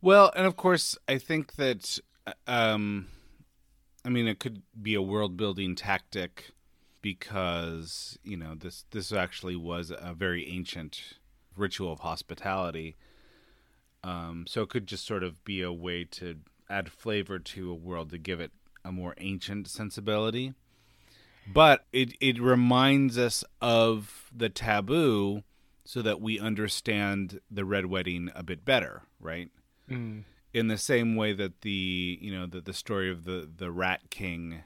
[0.01, 1.99] Well, and of course, I think that,
[2.47, 3.07] um,
[4.03, 6.51] I mean, it could be a world building tactic
[7.05, 11.19] because you know this this actually was a very ancient
[11.55, 12.95] ritual of hospitality.
[14.03, 16.37] Um, so it could just sort of be a way to
[16.67, 18.51] add flavor to a world to give it
[18.83, 20.53] a more ancient sensibility.
[21.51, 25.43] But it it reminds us of the taboo
[25.83, 29.49] so that we understand the red wedding a bit better, right?
[29.89, 30.23] Mm.
[30.51, 34.09] in the same way that the you know that the story of the the rat
[34.09, 34.63] king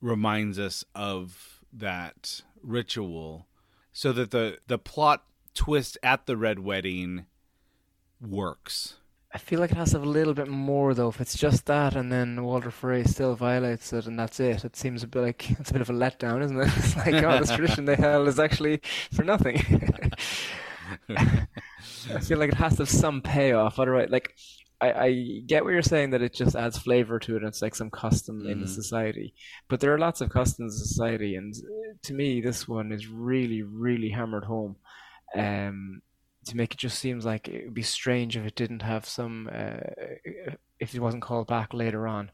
[0.00, 3.46] reminds us of that ritual
[3.92, 7.26] so that the the plot twist at the red wedding
[8.20, 8.96] works
[9.36, 11.08] I feel like it has to have a little bit more though.
[11.08, 14.76] If it's just that, and then Walder Frey still violates it, and that's it, it
[14.76, 16.68] seems a bit like it's a bit of a letdown, isn't it?
[16.78, 18.80] It's like, oh, this tradition they held is actually
[19.12, 19.58] for nothing.
[21.10, 23.78] I feel like it has to have some payoff.
[23.78, 24.34] Otherwise, like,
[24.80, 27.40] I, I get what you're saying that it just adds flavor to it.
[27.42, 29.34] and It's like some custom in the society,
[29.68, 33.06] but there are lots of customs in society, and uh, to me, this one is
[33.06, 34.76] really, really hammered home.
[35.34, 36.00] Um,
[36.46, 39.48] to make it just seems like it would be strange if it didn't have some
[39.52, 39.76] uh,
[40.80, 42.30] if it wasn't called back later on.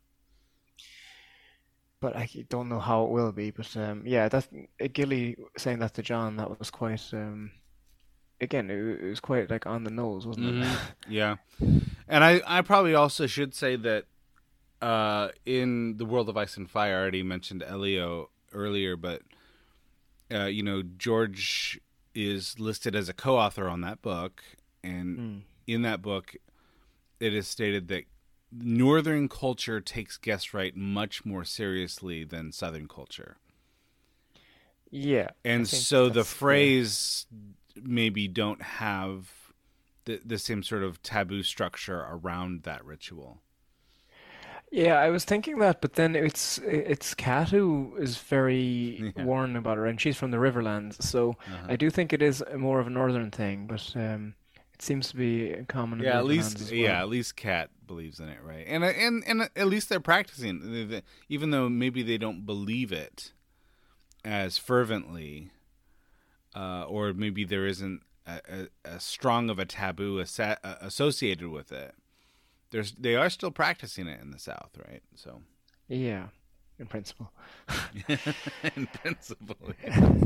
[2.00, 3.50] But I don't know how it will be.
[3.50, 4.48] But um, yeah, that
[4.80, 7.02] uh, Gilly saying that to Jon, that was quite.
[7.12, 7.52] Um,
[8.40, 10.78] again, it, it was quite like on the nose, wasn't it?
[11.08, 11.36] yeah
[12.08, 14.04] and i i probably also should say that
[14.80, 19.22] uh in the world of ice and fire i already mentioned elio earlier but
[20.32, 21.80] uh you know george
[22.14, 24.42] is listed as a co-author on that book
[24.84, 25.38] and hmm.
[25.66, 26.34] in that book
[27.20, 28.04] it is stated that
[28.50, 33.36] northern culture takes guest right much more seriously than southern culture
[34.90, 35.30] Yeah.
[35.44, 36.38] And so the that's- yeah.
[36.38, 37.26] phrase
[37.82, 39.30] maybe don't have
[40.04, 43.40] the, the same sort of taboo structure around that ritual
[44.72, 49.08] Yeah, I was thinking that, but then it's it's Cat who is very Yeah.
[49.08, 49.24] Uh-huh.
[49.26, 51.36] warned about her, and she's from the Riverlands, so
[51.68, 54.34] I do think it is more of a northern thing, but um,
[54.72, 58.28] it seems to be common yeah at least as yeah at least Cat believes in
[58.28, 62.90] it right and and and at least they're practicing even though maybe they don't believe
[62.90, 63.32] it
[64.24, 65.50] as fervently
[66.56, 71.70] uh, or maybe there isn't a, a, a strong of a taboo assa- associated with
[71.70, 71.94] it
[72.72, 75.40] there's they are still practicing it in the south right so
[75.88, 76.28] Yeah,
[76.78, 77.30] in principle.
[78.76, 79.72] in principle.
[79.84, 80.24] yes.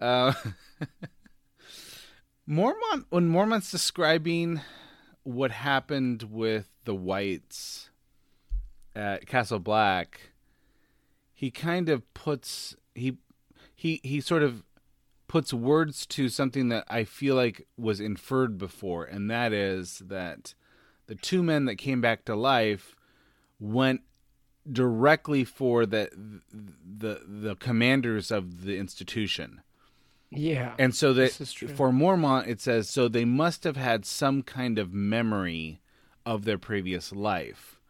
[0.00, 0.32] uh,
[2.48, 4.60] Mormont, when Mormont's describing
[5.22, 7.90] what happened with the whites
[8.96, 10.32] at Castle Black,
[11.32, 13.18] he kind of puts he
[13.74, 14.64] he he sort of
[15.28, 20.54] puts words to something that I feel like was inferred before, and that is that
[21.06, 22.96] the two men that came back to life
[23.60, 24.00] went
[24.70, 26.10] directly for the
[26.52, 29.60] the the commanders of the institution.
[30.30, 31.68] Yeah, And so that This is true.
[31.68, 35.80] for Mormont it says so they must have had some kind of memory
[36.26, 37.80] of their previous life.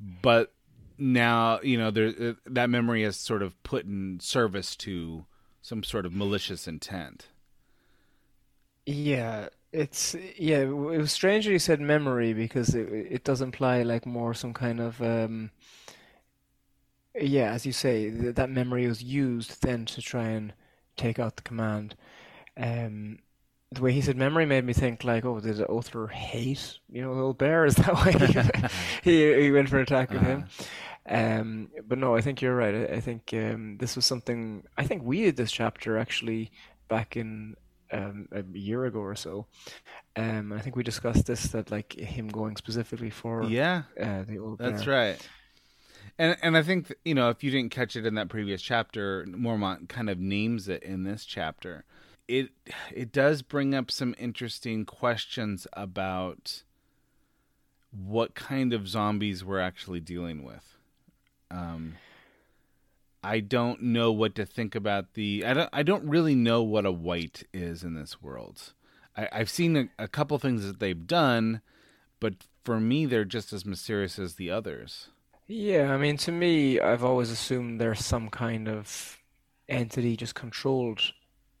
[0.00, 0.52] But
[0.98, 5.26] now, you know, there uh, that memory is sort of put in service to
[5.62, 7.28] some sort of malicious intent.
[8.84, 10.58] Yeah, it's yeah.
[10.58, 14.52] It was strange that you said memory because it it does imply like more some
[14.52, 15.50] kind of um.
[17.14, 20.52] Yeah, as you say, th that memory was used then to try and
[20.96, 21.94] take out the command.
[22.56, 23.18] Um,
[23.70, 27.14] the way he said memory made me think like, oh, did Othor hate you know
[27.14, 27.64] the old bear?
[27.66, 28.12] Is that why
[29.02, 29.10] he
[29.42, 30.46] he went for an attack with him?
[31.06, 32.74] Um, but no, I think you're right.
[32.74, 34.64] I, I think um, this was something.
[34.78, 36.50] I think we did this chapter actually
[36.88, 37.56] back in
[37.90, 39.46] um, a year ago or so.
[40.16, 44.38] Um, I think we discussed this that like him going specifically for Yeah, uh, the
[44.38, 44.94] old that's bear.
[45.12, 45.28] right.
[46.18, 49.24] And and I think you know if you didn't catch it in that previous chapter,
[49.26, 51.84] Mormont kind of names it in this chapter.
[52.28, 52.50] It
[52.92, 56.62] it does bring up some interesting questions about
[57.90, 60.76] what kind of zombies we're actually dealing with.
[61.52, 61.96] Um,
[63.22, 65.44] I don't know what to think about the.
[65.44, 65.70] I don't.
[65.72, 68.72] I don't really know what a white is in this world.
[69.16, 71.60] I, I've seen a, a couple things that they've done,
[72.18, 72.34] but
[72.64, 75.08] for me, they're just as mysterious as the others.
[75.46, 79.18] Yeah, I mean, to me, I've always assumed there's some kind of
[79.68, 81.12] entity just controlled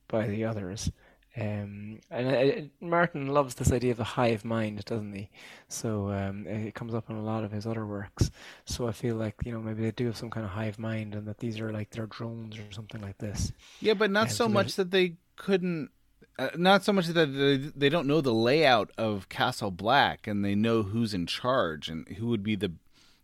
[0.08, 0.90] by the others.
[1.34, 5.30] Um, and I, Martin loves this idea of the hive mind, doesn't he?
[5.68, 8.30] So um, it comes up in a lot of his other works.
[8.66, 11.14] So I feel like you know maybe they do have some kind of hive mind,
[11.14, 13.52] and that these are like their drones or something like this.
[13.80, 15.90] Yeah, but not And so so much that they couldn't.
[16.38, 20.44] Uh, not so much that they, they don't know the layout of Castle Black, and
[20.44, 22.72] they know who's in charge and who would be the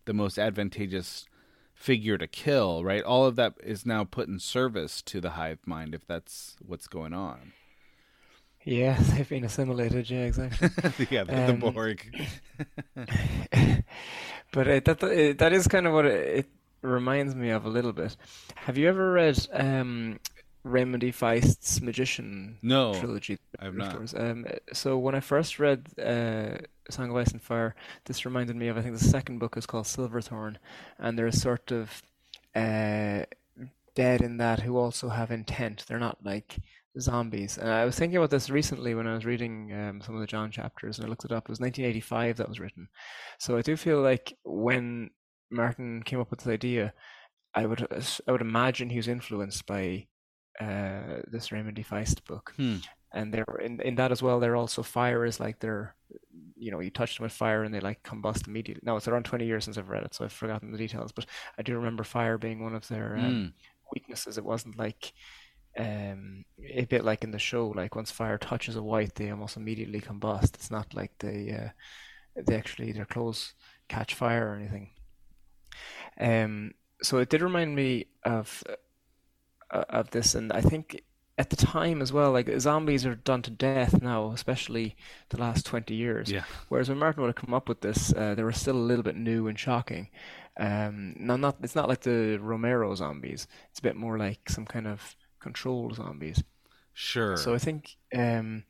[0.07, 1.27] the most advantageous
[1.75, 2.85] figure to kill.
[2.85, 6.57] Right, all of that is now put in service to the hive mind, if that's
[6.65, 7.53] what's going on.
[8.69, 10.11] Yeah, they've been assimilated.
[10.11, 10.69] Yeah, exactly.
[11.11, 12.29] yeah, the, the Um, Borg.
[14.53, 16.47] but it, that it, that is kind of what it, it
[16.83, 18.15] reminds me of a little bit.
[18.57, 20.21] Have you ever read um,
[20.67, 21.11] E.
[21.13, 23.39] Feist's Magician No, trilogy?
[23.59, 24.13] I've not.
[24.15, 24.45] Um,
[24.75, 26.59] so when I first read uh,
[26.91, 29.65] Song of Ice and Fire, this reminded me of I think the second book is
[29.65, 30.59] called Silverthorn,
[30.99, 32.03] and there's sort of
[32.55, 33.25] uh,
[33.95, 35.85] dead in that who also have intent.
[35.89, 36.59] They're not like
[37.01, 37.59] zombies.
[37.59, 40.27] And I was thinking about this recently when I was reading um, some of the
[40.27, 41.45] Jon chapters, and I looked it up.
[41.45, 42.89] It was 1985 that was written.
[43.39, 45.11] So I do feel like when
[45.51, 46.93] Martin came up with this idea,
[47.55, 47.87] I would
[48.27, 50.07] I would imagine he was influenced by
[50.61, 51.77] uh, this Raymond.
[51.77, 52.53] Feist book.
[52.57, 52.77] Hmm.
[53.15, 54.39] And they're in, in that as well.
[54.39, 55.95] They're also fire is like they're,
[56.57, 58.83] you know, you touch them with fire and they like combust immediately.
[58.85, 61.11] Now it's around 20 years since I've read it, so I've forgotten the details.
[61.11, 61.25] But
[61.59, 63.53] I do remember fire being one of their um, Mm.
[63.95, 64.37] weaknesses.
[64.37, 65.15] It wasn't like
[65.77, 69.57] um, a bit like in the show, like once fire touches a white, they almost
[69.57, 70.55] immediately combust.
[70.55, 73.55] It's not like they uh, they actually their clothes
[73.89, 74.91] catch fire or anything.
[76.21, 78.63] Um, so it did remind me of
[79.71, 81.03] uh, of this, and I think
[81.37, 84.97] at the time as well, like zombies are done to death now, especially
[85.29, 86.31] the last twenty years.
[86.31, 86.45] Yeah.
[86.69, 89.05] Whereas when Martin would have come up with this, uh, they were still a little
[89.05, 90.09] bit new and shocking.
[90.59, 93.47] Um, no, not it's not like the Romero zombies.
[93.71, 96.43] It's a bit more like some kind of controlled zombies.
[96.95, 97.37] Sure.
[97.37, 98.65] So I think um,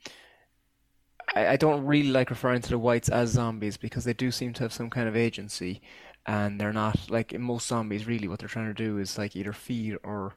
[1.35, 4.53] I, I don't really like referring to the whites as zombies because they do seem
[4.55, 5.81] to have some kind of agency,
[6.27, 8.07] and they're not like in most zombies.
[8.07, 10.35] Really, what they're trying to do is like either feed or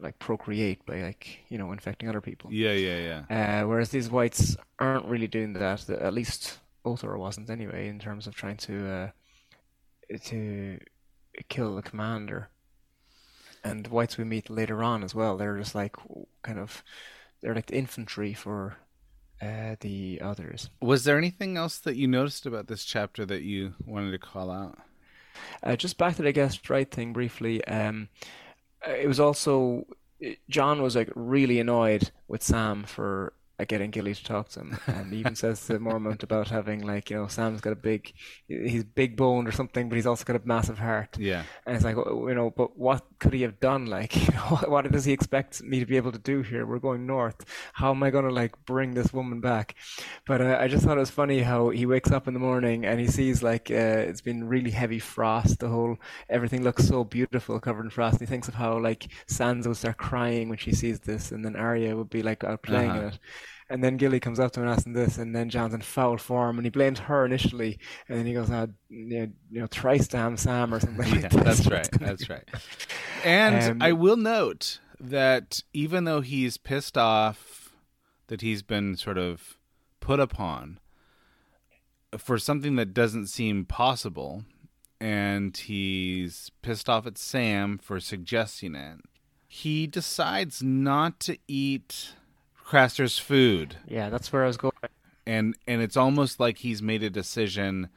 [0.00, 2.52] like procreate by like you know infecting other people.
[2.52, 3.62] yeah, yeah, yeah.
[3.62, 5.88] Uh, whereas these whites aren't really doing that.
[5.88, 9.10] At least Othor wasn't anyway, in terms of trying to uh,
[10.24, 10.78] to
[11.48, 12.48] kill the commander.
[13.64, 15.36] And whites we meet later on as well.
[15.36, 15.96] They're just like
[16.42, 16.84] kind of
[17.40, 18.76] they're like the infantry for
[19.42, 20.70] uh, the others.
[20.80, 24.50] Was there anything else that you noticed about this chapter that you wanted to call
[24.50, 24.78] out?
[25.62, 27.64] Uh, just back to the guest right thing briefly.
[27.64, 28.08] Um,
[28.86, 29.86] uh, it was also
[30.48, 34.78] Jon was like really annoyed with Sam for uh, getting Gilly to talk to him,
[34.86, 38.12] and he even says to Mormont about having like you know Sam's got a big,
[38.48, 41.16] he's big boned or something, but he's also got a massive heart.
[41.18, 41.44] Yeah.
[41.66, 43.86] And it's like, you know, but what could he have done?
[43.86, 44.12] Like,
[44.48, 46.66] what, what does he expect me to be able to do here?
[46.66, 47.44] We're going north.
[47.74, 49.76] How am I going to like bring this woman back?
[50.26, 52.84] But uh, I just thought it was funny how he wakes up in the morning
[52.84, 53.74] and he sees like uh,
[54.08, 55.60] it's been really heavy frost.
[55.60, 55.96] The whole
[56.28, 58.14] everything looks so beautiful, covered in frost.
[58.14, 61.44] And he thinks of how like Sansa would start crying when she sees this, and
[61.44, 63.08] then Arya would be like out playing Uh-huh.
[63.08, 63.18] it.
[63.70, 65.80] And then Gilly comes up to him and asks him this, and then Jon's in
[65.80, 69.60] foul form, and he blames her initially, and then he goes, "Ah, you know, you
[69.60, 71.42] know thrice damn Sam" or something like Yeah, this.
[71.44, 71.88] that's right.
[71.98, 72.46] That's right.
[73.24, 77.74] And Um, I will note that even though he's pissed off
[78.26, 79.56] that he's been sort of
[80.00, 80.78] put upon
[82.18, 84.44] for something that doesn't seem possible,
[85.00, 88.98] and he's pissed off at Sam for suggesting it,
[89.48, 92.12] he decides not to eat
[92.64, 94.72] Craster's food Yeah, that's where I was going.
[95.26, 97.88] and and it's almost like he's made a decision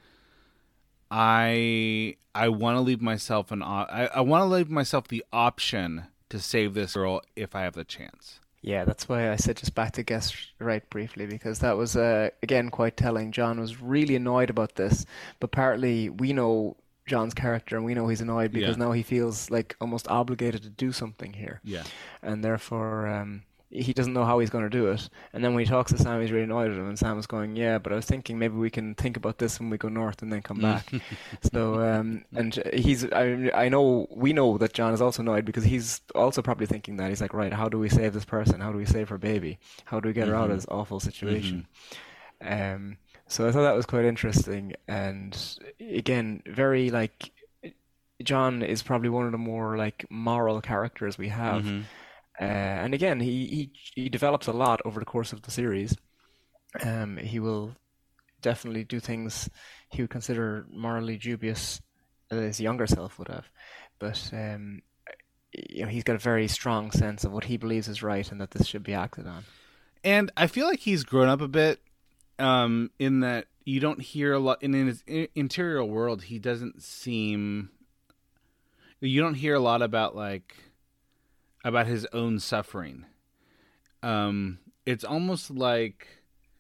[1.10, 5.24] i i want to leave myself an op- i, I want to leave myself the
[5.32, 9.56] option to save this girl if i have the chance Yeah, that's why I said
[9.58, 13.32] just back to guess right briefly because that was uh, again quite telling.
[13.32, 15.06] Jon was really annoyed about this,
[15.40, 18.86] but partly we know Jon's character and we know he's annoyed because Yeah.
[18.86, 21.84] now he feels like almost obligated to do something here, yeah
[22.22, 25.10] and therefore um, he doesn't know how he's going to do it.
[25.34, 27.28] And then when he talks to Sam, he's really annoyed at him, and Sam is
[27.28, 29.90] going, "Yeah, but I was thinking maybe we can think about this when we go
[29.90, 30.90] north and then come back."
[31.52, 35.66] so um, and he's I I know we know that Jon is also annoyed because
[35.66, 38.62] he's also probably thinking that he's like, right, how do we save this person?
[38.62, 39.60] How do we save her baby?
[39.86, 41.68] How do we get her out of this awful situation?
[42.42, 42.98] Um,
[43.28, 45.38] so I thought that was quite interesting, and
[45.82, 47.32] again, very like
[48.24, 51.64] Jon is probably one of the more like moral characters we have.
[51.64, 51.84] Mhm.
[52.40, 55.96] Uh, and again, he, he he develops a lot over the course of the series.
[56.84, 57.76] Um, he will
[58.42, 59.50] definitely do things
[59.90, 61.82] he would consider morally dubious,
[62.30, 63.50] as his younger self would have.
[64.00, 64.84] But um,
[65.52, 68.40] you know, he's got a very strong sense of what he believes is right and
[68.42, 69.44] that this should be acted on.
[70.04, 71.82] And I feel like he's grown up a bit
[72.40, 75.04] um, in that you don't hear a lot And in his
[75.36, 76.24] interior world.
[76.24, 77.70] He doesn't seem.
[79.00, 80.56] You don't hear a lot about like
[81.64, 83.06] about his own suffering.
[84.04, 86.08] Um, it's almost like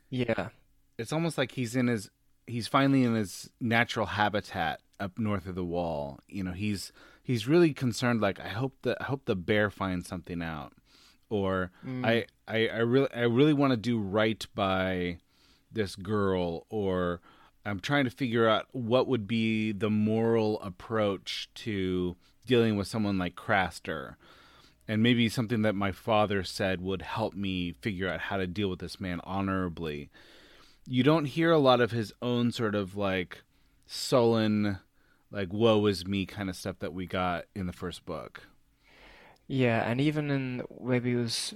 [0.10, 0.50] yeah,
[0.98, 2.10] it's almost like he's in his
[2.48, 6.20] he's finally in his natural habitat up north of the wall.
[6.28, 6.92] You know, he's
[7.24, 8.22] he's really concerned.
[8.22, 10.74] Like, I hope the I hope the bear finds something out,
[11.30, 12.06] or mm.
[12.06, 15.20] I, I I really I really want to do right by
[15.72, 17.22] this girl, or
[17.66, 23.18] I'm trying to figure out what would be the moral approach to dealing with someone
[23.18, 24.16] like Craster.
[24.88, 28.70] And maybe something that my father said would help me figure out how to deal
[28.70, 30.10] with this man honorably.
[30.88, 33.44] You don't hear a lot of his own sort of like
[33.86, 34.80] sullen,
[35.30, 38.48] like woe is me kind of stuff that we got in the first book.
[39.48, 41.54] Yeah, and even in maybe it was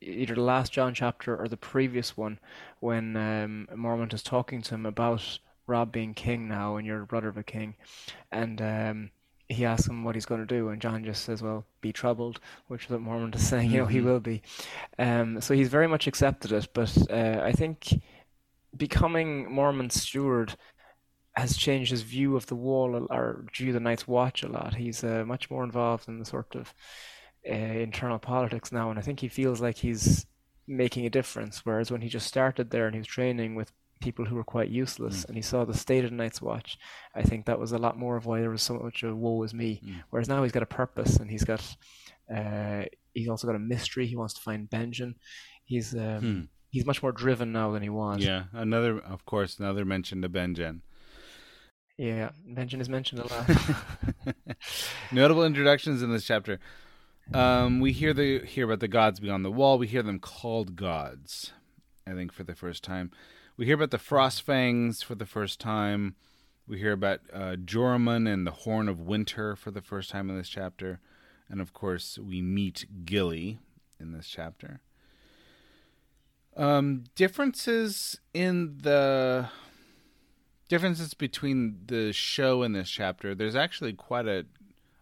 [0.00, 2.38] either the last Jon chapter or the previous one,
[2.80, 7.28] when um, Mormont is talking to him about Robb being king now and you're brother
[7.28, 7.74] of a king,
[8.30, 9.10] and um,
[9.48, 12.40] he asks him what he's going to do, and Jon just says, "Well, be troubled,"
[12.66, 13.70] which is what Mormont is saying.
[13.70, 14.06] You know, he mm-hmm.
[14.06, 14.42] will be.
[14.98, 18.02] Um, so he's very much accepted it, but uh, I think
[18.76, 20.56] becoming Mormont steward
[21.36, 24.74] has changed his view of the wall or view of the Night's Watch a lot.
[24.74, 26.74] He's uh, much more involved in the sort of
[27.48, 30.26] uh, internal politics now, and I think he feels like he's
[30.66, 31.64] making a difference.
[31.64, 34.68] Whereas when he just started there and he was training with people who were quite
[34.68, 35.28] useless, mm.
[35.28, 36.78] and he saw the state of the Night's Watch,
[37.14, 39.42] I think that was a lot more of why there was so much of woe
[39.42, 39.80] is me.
[39.84, 40.02] Mm.
[40.10, 41.62] Whereas now he's got a purpose, and he's got
[42.34, 42.84] uh,
[43.14, 44.06] he's also got a mystery.
[44.06, 45.14] He wants to find Benjen.
[45.64, 46.48] He's um, mm.
[46.70, 48.24] he's much more driven now than he was.
[48.24, 50.80] Yeah, another of course another mention to Benjen.
[51.98, 54.36] Yeah, Benjen is mentioned a lot.
[55.12, 56.60] Notable introductions in this chapter.
[57.32, 59.78] Um, we hear the hear about the gods beyond the wall.
[59.78, 61.52] We hear them called gods.
[62.06, 63.10] I think for the first time,
[63.56, 66.14] we hear about the Frostfangs for the first time.
[66.66, 70.36] We hear about uh, Joramun and the Horn of Winter for the first time in
[70.36, 71.00] this chapter,
[71.48, 73.60] and of course, we meet Gilly
[74.00, 74.80] in this chapter.
[76.56, 79.48] Um, differences in the
[80.68, 83.34] differences between the show and this chapter.
[83.34, 84.46] There's actually quite a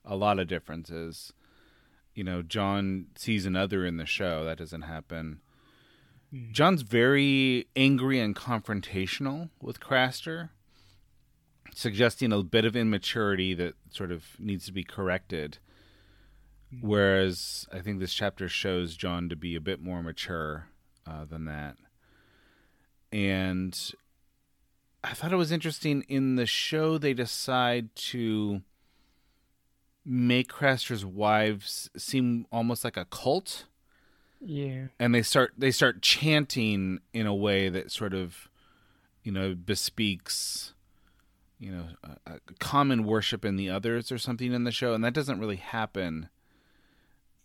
[0.04, 1.32] a lot of differences
[2.14, 4.44] you know, Jon sees another in the show.
[4.44, 5.40] That doesn't happen.
[6.50, 10.50] Jon's very angry and confrontational with Craster,
[11.72, 15.58] suggesting a bit of immaturity that sort of needs to be corrected.
[16.74, 16.82] Mm.
[16.82, 20.68] Whereas I think this chapter shows Jon to be a bit more mature
[21.06, 21.76] uh, than that.
[23.12, 23.78] And
[25.04, 28.62] I thought it was interesting in the show, they decide to
[30.04, 33.66] make Craster's wives seem almost like a cult.
[34.44, 34.86] Yeah.
[34.98, 38.48] And they start they start chanting in a way that sort of
[39.22, 40.74] you know bespeaks
[41.58, 45.02] you know a, a common worship in the others or something in the show and
[45.02, 46.28] that doesn't really happen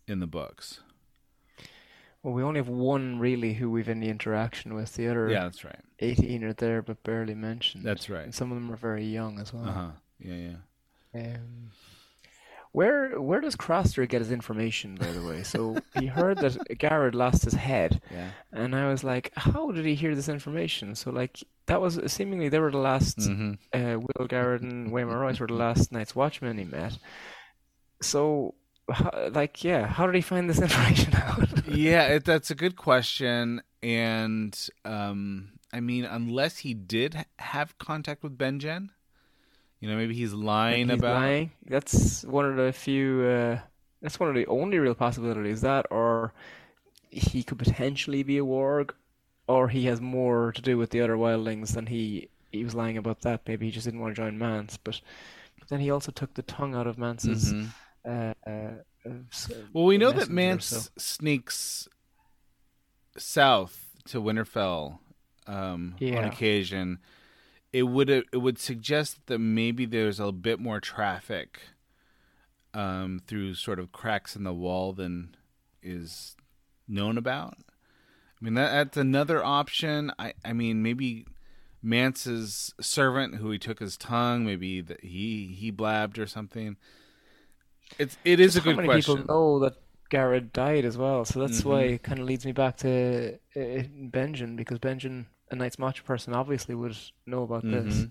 [0.06, 0.80] in the books.
[2.22, 4.94] Well, we only have one really who we've any interaction with.
[4.94, 5.80] The other, yeah, that's right.
[6.00, 7.84] Eighteen are there, but barely mentioned.
[7.84, 8.24] That's right.
[8.24, 9.66] And some of them are very young as well.
[9.66, 9.90] Uh huh.
[10.18, 10.34] Yeah,
[11.14, 11.22] yeah.
[11.34, 11.70] Um,
[12.72, 15.42] where where does Craster get his information, by the way?
[15.42, 18.30] So he heard that Gared lost his head, yeah.
[18.52, 20.94] and I was like, how did he hear this information?
[20.94, 23.18] So like that was seemingly they were the last.
[23.18, 23.54] Mm-hmm.
[23.72, 26.96] Uh, Will Gared and Waymar Royce were the last Night's Watchmen he met.
[28.02, 28.54] So
[29.32, 31.68] like yeah, how did he find this information out?
[31.68, 38.22] yeah, it, that's a good question, and um, I mean, unless he did have contact
[38.22, 38.90] with Benjen
[39.80, 41.14] you know, maybe he's lying he's about.
[41.14, 41.50] Lying.
[41.66, 43.22] That's one of the few.
[43.22, 43.58] Uh,
[44.02, 45.62] that's one of the only real possibilities.
[45.62, 46.34] That, or
[47.08, 48.90] he could potentially be a warg,
[49.46, 52.28] or he has more to do with the other wildlings than he.
[52.52, 53.42] He was lying about that.
[53.46, 55.00] Maybe he just didn't want to join Mance, but,
[55.58, 57.52] but then he also took the tongue out of Mance's.
[57.52, 57.66] Mm-hmm.
[58.04, 60.90] Uh, uh, uh well, we know that Mance so.
[60.98, 61.88] sneaks
[63.16, 64.98] south to Winterfell
[65.46, 66.18] um, yeah.
[66.18, 66.98] on occasion
[67.72, 71.60] it would it would suggest that maybe there's a bit more traffic
[72.74, 75.34] um, through sort of cracks in the wall than
[75.82, 76.36] is
[76.88, 77.54] known about.
[77.58, 80.12] I mean that that's another option.
[80.18, 81.26] I I mean maybe
[81.82, 86.76] Mance's servant who he took his tongue, maybe that he he blabbed or something.
[87.98, 89.22] It's it is Just a good how many question.
[89.22, 89.74] People know that
[90.08, 91.94] Gared died as well, so that's why Mhm.
[91.94, 96.34] it kind of leads me back to uh, Benjen because Benjen, a Night's Watch person,
[96.34, 96.96] obviously would
[97.26, 98.06] know about this.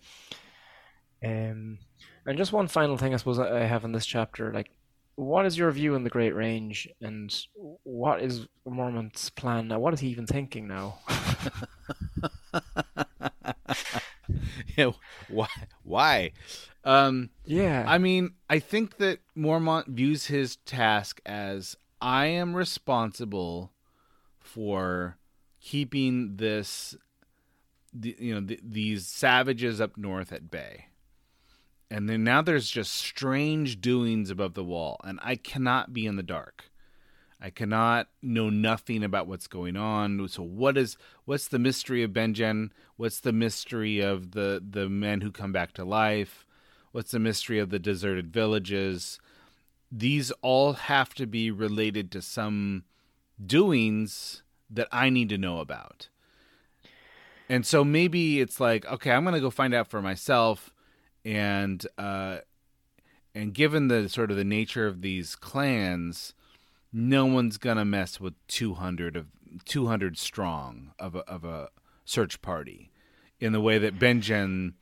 [1.23, 1.79] Um,
[2.25, 4.69] and just one final thing, I suppose I I have in this chapter, like,
[5.15, 7.35] what is your view on the Great Range, and
[7.83, 9.79] what is Mormont's plan now?
[9.79, 10.99] What is he even thinking now?
[14.77, 14.91] yeah,
[15.27, 15.47] why?
[15.83, 16.31] Why?
[16.85, 23.73] Um, yeah, I mean, I think that Mormont views his task as I am responsible
[24.39, 25.17] for
[25.59, 26.95] keeping this,
[27.93, 30.85] the, you know, th- these savages up north at bay.
[31.91, 36.17] And then now there's just strange doings above the wall, and I cannot be in
[36.17, 36.65] the dark.
[37.41, 40.27] I cannot know nothing about what's going on.
[40.27, 42.71] So what is what's the mystery of Benjen?
[42.97, 46.45] What's the mystery of the the men who come back to life?
[46.91, 49.19] What's the mystery of the deserted villages?
[49.91, 52.83] These all have to be related to some
[53.43, 56.08] doings that I need to know about.
[57.49, 60.71] And so maybe it's like, okay, I'm going to go find out for myself
[61.25, 62.37] and uh
[63.35, 66.33] and given the sort of the nature of these clans,
[66.91, 69.27] no one's going to mess with 200 of
[69.65, 71.69] 200 strong of a, of a
[72.05, 72.91] search party
[73.39, 74.73] in the way that Benjen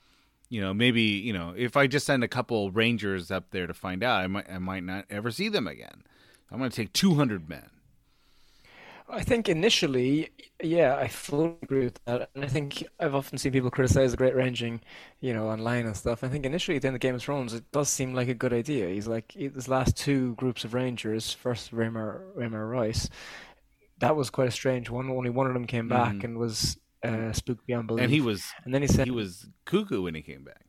[0.49, 3.73] you know, maybe you know, if I just send a couple rangers up there to
[3.73, 6.03] find out, I might I might not ever see them again.
[6.51, 7.69] I'm going to take 200 men.
[9.09, 10.31] I think initially,
[10.61, 12.29] yeah, I fully agree with that.
[12.35, 14.81] And I think I've often seen people criticize the Great Ranging,
[15.21, 16.25] you know, online and stuff.
[16.25, 18.89] I think initially at the Game of Thrones, it does seem like a good idea.
[18.89, 23.09] He's like, his last two groups of Rangers, first Waymar, Waymar Royce,
[23.99, 25.09] that was quite a strange one.
[25.09, 26.23] Only one of them came back Mhm.
[26.23, 28.03] and was uh, spooked beyond belief.
[28.03, 30.65] And he was and then he said, he was cuckoo when he came back.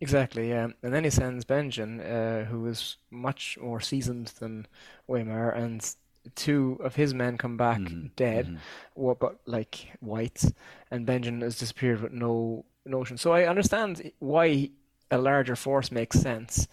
[0.00, 0.68] Exactly, yeah.
[0.82, 4.66] And then he sends Benjen, uh, who is much more seasoned than
[5.08, 5.94] Waymar, and
[6.34, 8.58] two of his men come back Mhm, dead, mhm.
[8.94, 10.52] what but like whites,
[10.90, 13.16] and Benjen has disappeared with no notion.
[13.18, 14.70] So I understand why
[15.10, 16.66] a larger force makes sense.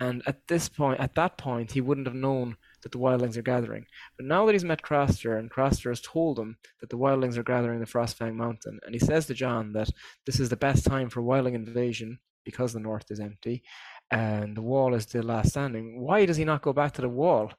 [0.00, 3.42] And at this point, at that point, he wouldn't have known that the wildlings are
[3.42, 3.86] gathering.
[4.16, 7.42] But now that he's met Craster, and Craster has told him that the wildlings are
[7.42, 9.90] gathering in the Frostfang Mountain, and he says to Jon that
[10.24, 13.62] this is the best time for wildling invasion because the north is empty
[14.10, 16.00] and the wall is still last standing.
[16.00, 17.52] Why does he not go back to the wall?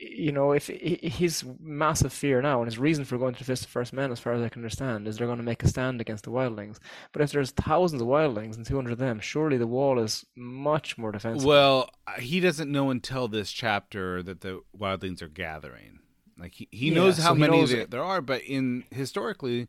[0.00, 3.64] You know, if his massive fear now and his reason for going to the Fist
[3.64, 5.68] of First Men, as far as I can understand, is they're going to make a
[5.68, 6.78] stand against the wildlings.
[7.12, 10.98] But if there's thousands of wildlings and 200 of them, surely the wall is much
[10.98, 11.48] more defensible.
[11.48, 16.00] Well, uh, he doesn't know until this chapter that the wildlings are gathering.
[16.38, 18.84] Like he, he Yeah, knows how so he many knows there, there are, but in
[18.90, 19.68] historically,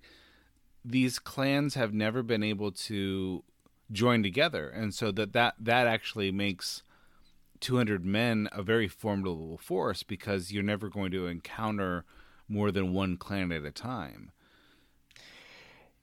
[0.86, 3.43] these clans have never been able to
[3.91, 6.84] join together, and so that that that actually makes
[7.60, 12.05] 200 men a very formidable force because you're never going to encounter
[12.47, 14.32] more than one clan at a time.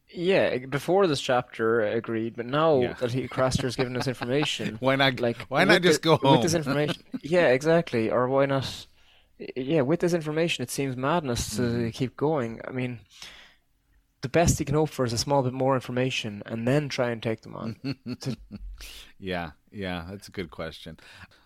[0.09, 2.93] yeah, before this chapter, agreed, but now Yeah.
[2.95, 5.19] that he Craster's given us information, Why not?
[5.21, 8.87] like why not just the- go with this information yeah exactly or why not
[9.57, 11.89] yeah with this information it seems madness to Mm-hmm.
[11.91, 13.01] keep going i mean
[14.27, 17.11] the best you can hope for is a small bit more information and then try
[17.11, 17.77] and take them on
[19.21, 20.99] Yeah, yeah, that's a good question.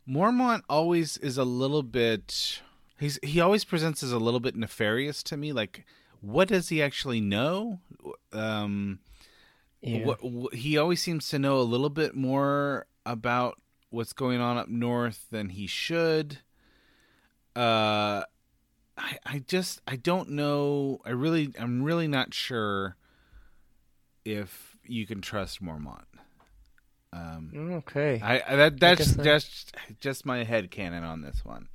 [0.09, 2.63] Mormont always is a little bit
[2.99, 5.85] he's he always presents as a little bit nefarious to me like
[6.23, 7.81] what does he actually know?
[8.33, 9.01] Um
[9.83, 10.07] yeah.
[10.07, 13.61] what, what he always seems to know a little bit more about
[13.91, 16.39] what's going on up north than he should.
[17.55, 18.23] Uh
[19.01, 21.01] I I just I don't know.
[21.05, 22.97] I really I'm really not sure
[24.25, 26.05] if you can trust Mormont.
[27.13, 27.51] Um
[27.87, 31.69] okay I, I that that's I- just just my head canon on this one.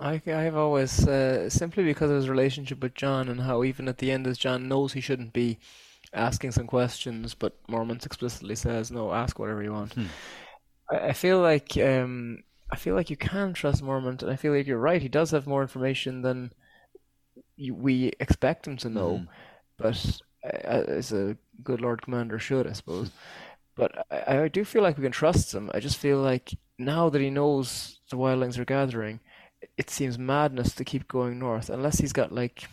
[0.00, 3.98] I, I've always uh, simply because of his relationship with Jon and how even at
[3.98, 5.58] the end as Jon knows he shouldn't be
[6.12, 9.96] asking some questions, but Mormont explicitly says no, ask whatever you want.
[10.88, 14.52] I, I feel like um, I feel like you can trust Mormont, and I feel
[14.52, 15.02] like you're right.
[15.02, 16.52] He does have more information than
[17.56, 19.24] you, we expect him to know, hmm.
[19.76, 23.10] but uh, uh, as a good Lord Commander should, I suppose.
[23.74, 25.70] But I, I do feel like we can trust him.
[25.72, 29.20] I just feel like now that he knows the wildlings are gathering,
[29.76, 32.64] it seems madness to keep going north unless he's got like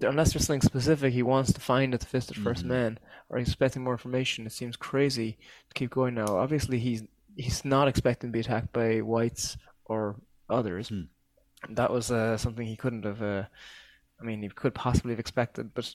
[0.00, 3.04] unless there's something specific he wants to find at the Fist of 1st Men mm-hmm.
[3.28, 4.46] or he's expecting more information.
[4.46, 6.36] It seems crazy to keep going now.
[6.36, 7.02] Obviously, he's
[7.36, 10.16] he's not expecting to be attacked by whites or
[10.48, 10.88] others.
[10.88, 11.02] Hmm.
[11.70, 13.22] That was uh, something he couldn't have.
[13.22, 13.44] Uh,
[14.20, 15.94] I mean, he could possibly have expected, but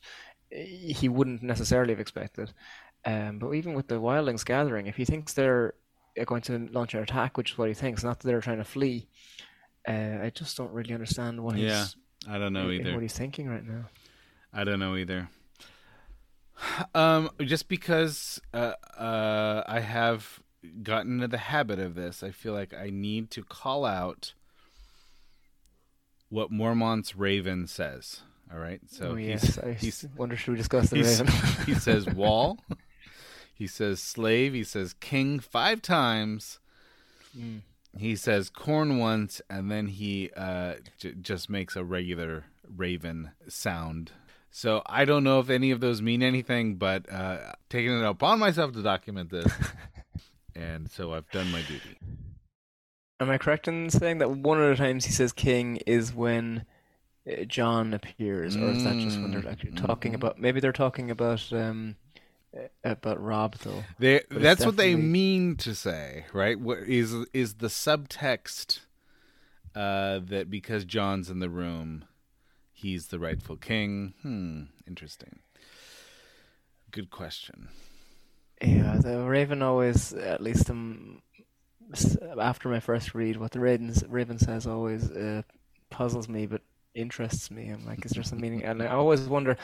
[0.52, 2.52] he wouldn't necessarily have expected.
[3.06, 5.74] Um, but even with the wildlings gathering, if he thinks they're
[6.26, 8.64] going to launch an attack, which is what he thinks, not that they're trying to
[8.66, 9.08] flee,
[9.88, 11.96] Uh, I just don't really understand what Yeah, he's
[12.28, 12.94] I don't know uh, either.
[12.94, 13.86] what he's thinking right now.
[14.52, 15.30] I don't know either.
[16.94, 20.42] Um, just because uh, uh, I have
[20.84, 24.34] gotten into the habit of this, I feel like I need to call out
[26.30, 28.22] what Mormont's Raven says.
[28.52, 31.28] All right, so oh he's, I he's wonder should we discuss the Raven?
[31.66, 32.58] he says wall,
[33.54, 36.60] he says slave, he says king five times.
[37.38, 37.62] Mm.
[37.98, 42.46] He says corn once, and then he uh, j- just makes a regular
[42.76, 44.12] raven sound.
[44.52, 48.40] So I don't know if any of those mean anything, but uh, taking it upon
[48.40, 49.52] myself to document this,
[50.60, 51.98] and so I've done my duty.
[53.20, 56.66] Am I correct in saying that one of the times he says king is when
[57.30, 60.16] uh, Jon appears, or is that just when they're actually talking mhm.
[60.16, 60.40] about?
[60.40, 61.96] Maybe they're talking about um
[62.58, 63.84] uh, about Robb though.
[64.00, 66.60] They, that's what they mean to say, right?
[66.60, 68.80] What is is the subtext
[69.76, 72.06] uh, that because Jon's in the room,
[72.72, 74.14] he's the rightful king?
[74.22, 75.40] Hmm, interesting.
[76.92, 77.70] Good question.
[78.62, 81.22] Yeah, the Raven always, at least um,
[82.40, 85.44] after my first read, what the Raven Raven says always uh,
[85.90, 86.62] puzzles me, but
[86.96, 87.70] interests me.
[87.70, 88.64] I'm like, is there some meaning?
[88.64, 89.58] And I always wonder.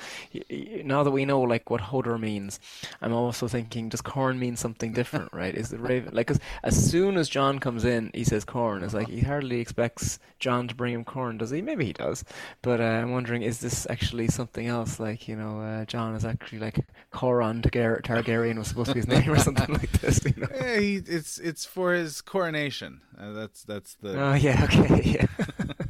[0.83, 2.59] Now that we know like what Hodor means,
[3.01, 5.33] I'm also thinking, does corn mean something different?
[5.33, 5.53] Right?
[5.55, 6.27] Is the Raven like?
[6.27, 8.83] 'cause as soon as Jon comes in, he says corn.
[8.83, 11.61] It's like he hardly expects Jon to bring him corn, does he?
[11.61, 12.23] Maybe he does.
[12.61, 14.99] But uh, I'm wondering, is this actually something else?
[14.99, 16.79] Like, you know, uh, Jon is actually like
[17.11, 20.23] Coron Targar- Targaryen was supposed to be his name or something like this.
[20.25, 20.47] You know?
[20.53, 23.01] Eh, he, it's it's for his coronation.
[23.19, 25.84] Uh, that's that's the Oh yeah, okay, yeah.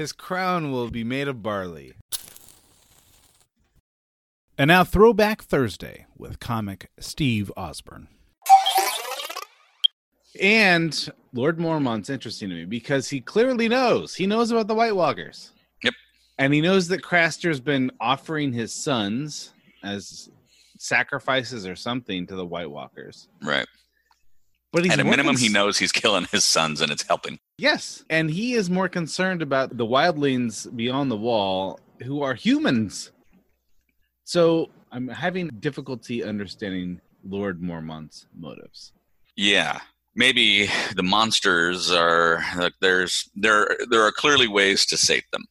[0.00, 1.92] His crown will be made of barley.
[4.56, 8.08] And now, Throwback Thursday with comic Steve Osborne.
[10.40, 14.14] And Lord Mormont's interesting to me because he clearly knows.
[14.14, 15.52] He knows about the White Walkers.
[15.82, 15.94] Yep.
[16.38, 20.30] And he knows that Craster's been offering his sons as
[20.78, 23.28] sacrifices or something to the White Walkers.
[23.42, 23.66] Right.
[24.72, 27.38] But he's At a more minimum, he knows he's killing his sons and it's helping.
[27.60, 33.12] Yes, and he is more concerned about the wildlings beyond the wall who are humans.
[34.24, 38.94] So I'm having difficulty understanding Lord Mormont's motives.
[39.36, 39.78] Yeah.
[40.14, 45.44] Maybe the monsters are like there's there there are clearly ways to sate them.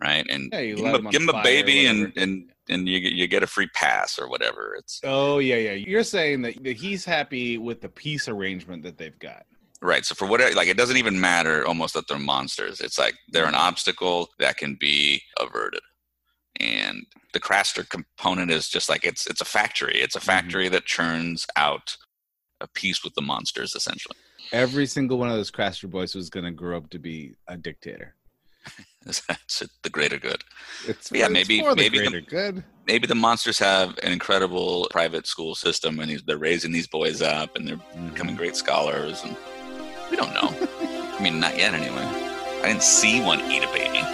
[0.00, 0.24] Right?
[0.30, 3.00] And Yeah, give him, them a, on give him a baby and and and you
[3.00, 4.76] get- you get a free pass or whatever.
[4.78, 5.72] It's Oh yeah, yeah.
[5.72, 9.46] You're saying that, that he's happy with the peace arrangement that they've got.
[9.82, 10.04] Right.
[10.04, 12.80] So for whatever, like, it doesn't even matter almost that they're monsters.
[12.80, 15.82] It's like they're an obstacle that can be averted.
[16.58, 17.04] And
[17.34, 20.00] the Craster component is just like it's it's a factory.
[20.00, 20.26] It's a mm-hmm.
[20.26, 21.96] factory that churns out
[22.60, 24.16] a piece with the monsters, essentially.
[24.52, 27.56] Every single one of those Craster boys was going to grow up to be a
[27.56, 28.14] dictator.
[29.04, 30.42] That's the greater good.
[30.88, 32.64] It's Yeah, it's maybe- the maybe the- greater good.
[32.86, 37.56] Maybe the monsters have an incredible private school system, and they're raising these boys up,
[37.56, 38.36] and they're becoming mm-hmm.
[38.36, 39.22] great scholars.
[39.24, 39.36] And
[40.10, 40.50] we don't know.
[40.52, 42.04] I mean, not yet, anyway.
[42.62, 44.05] I didn't see one eat a baby.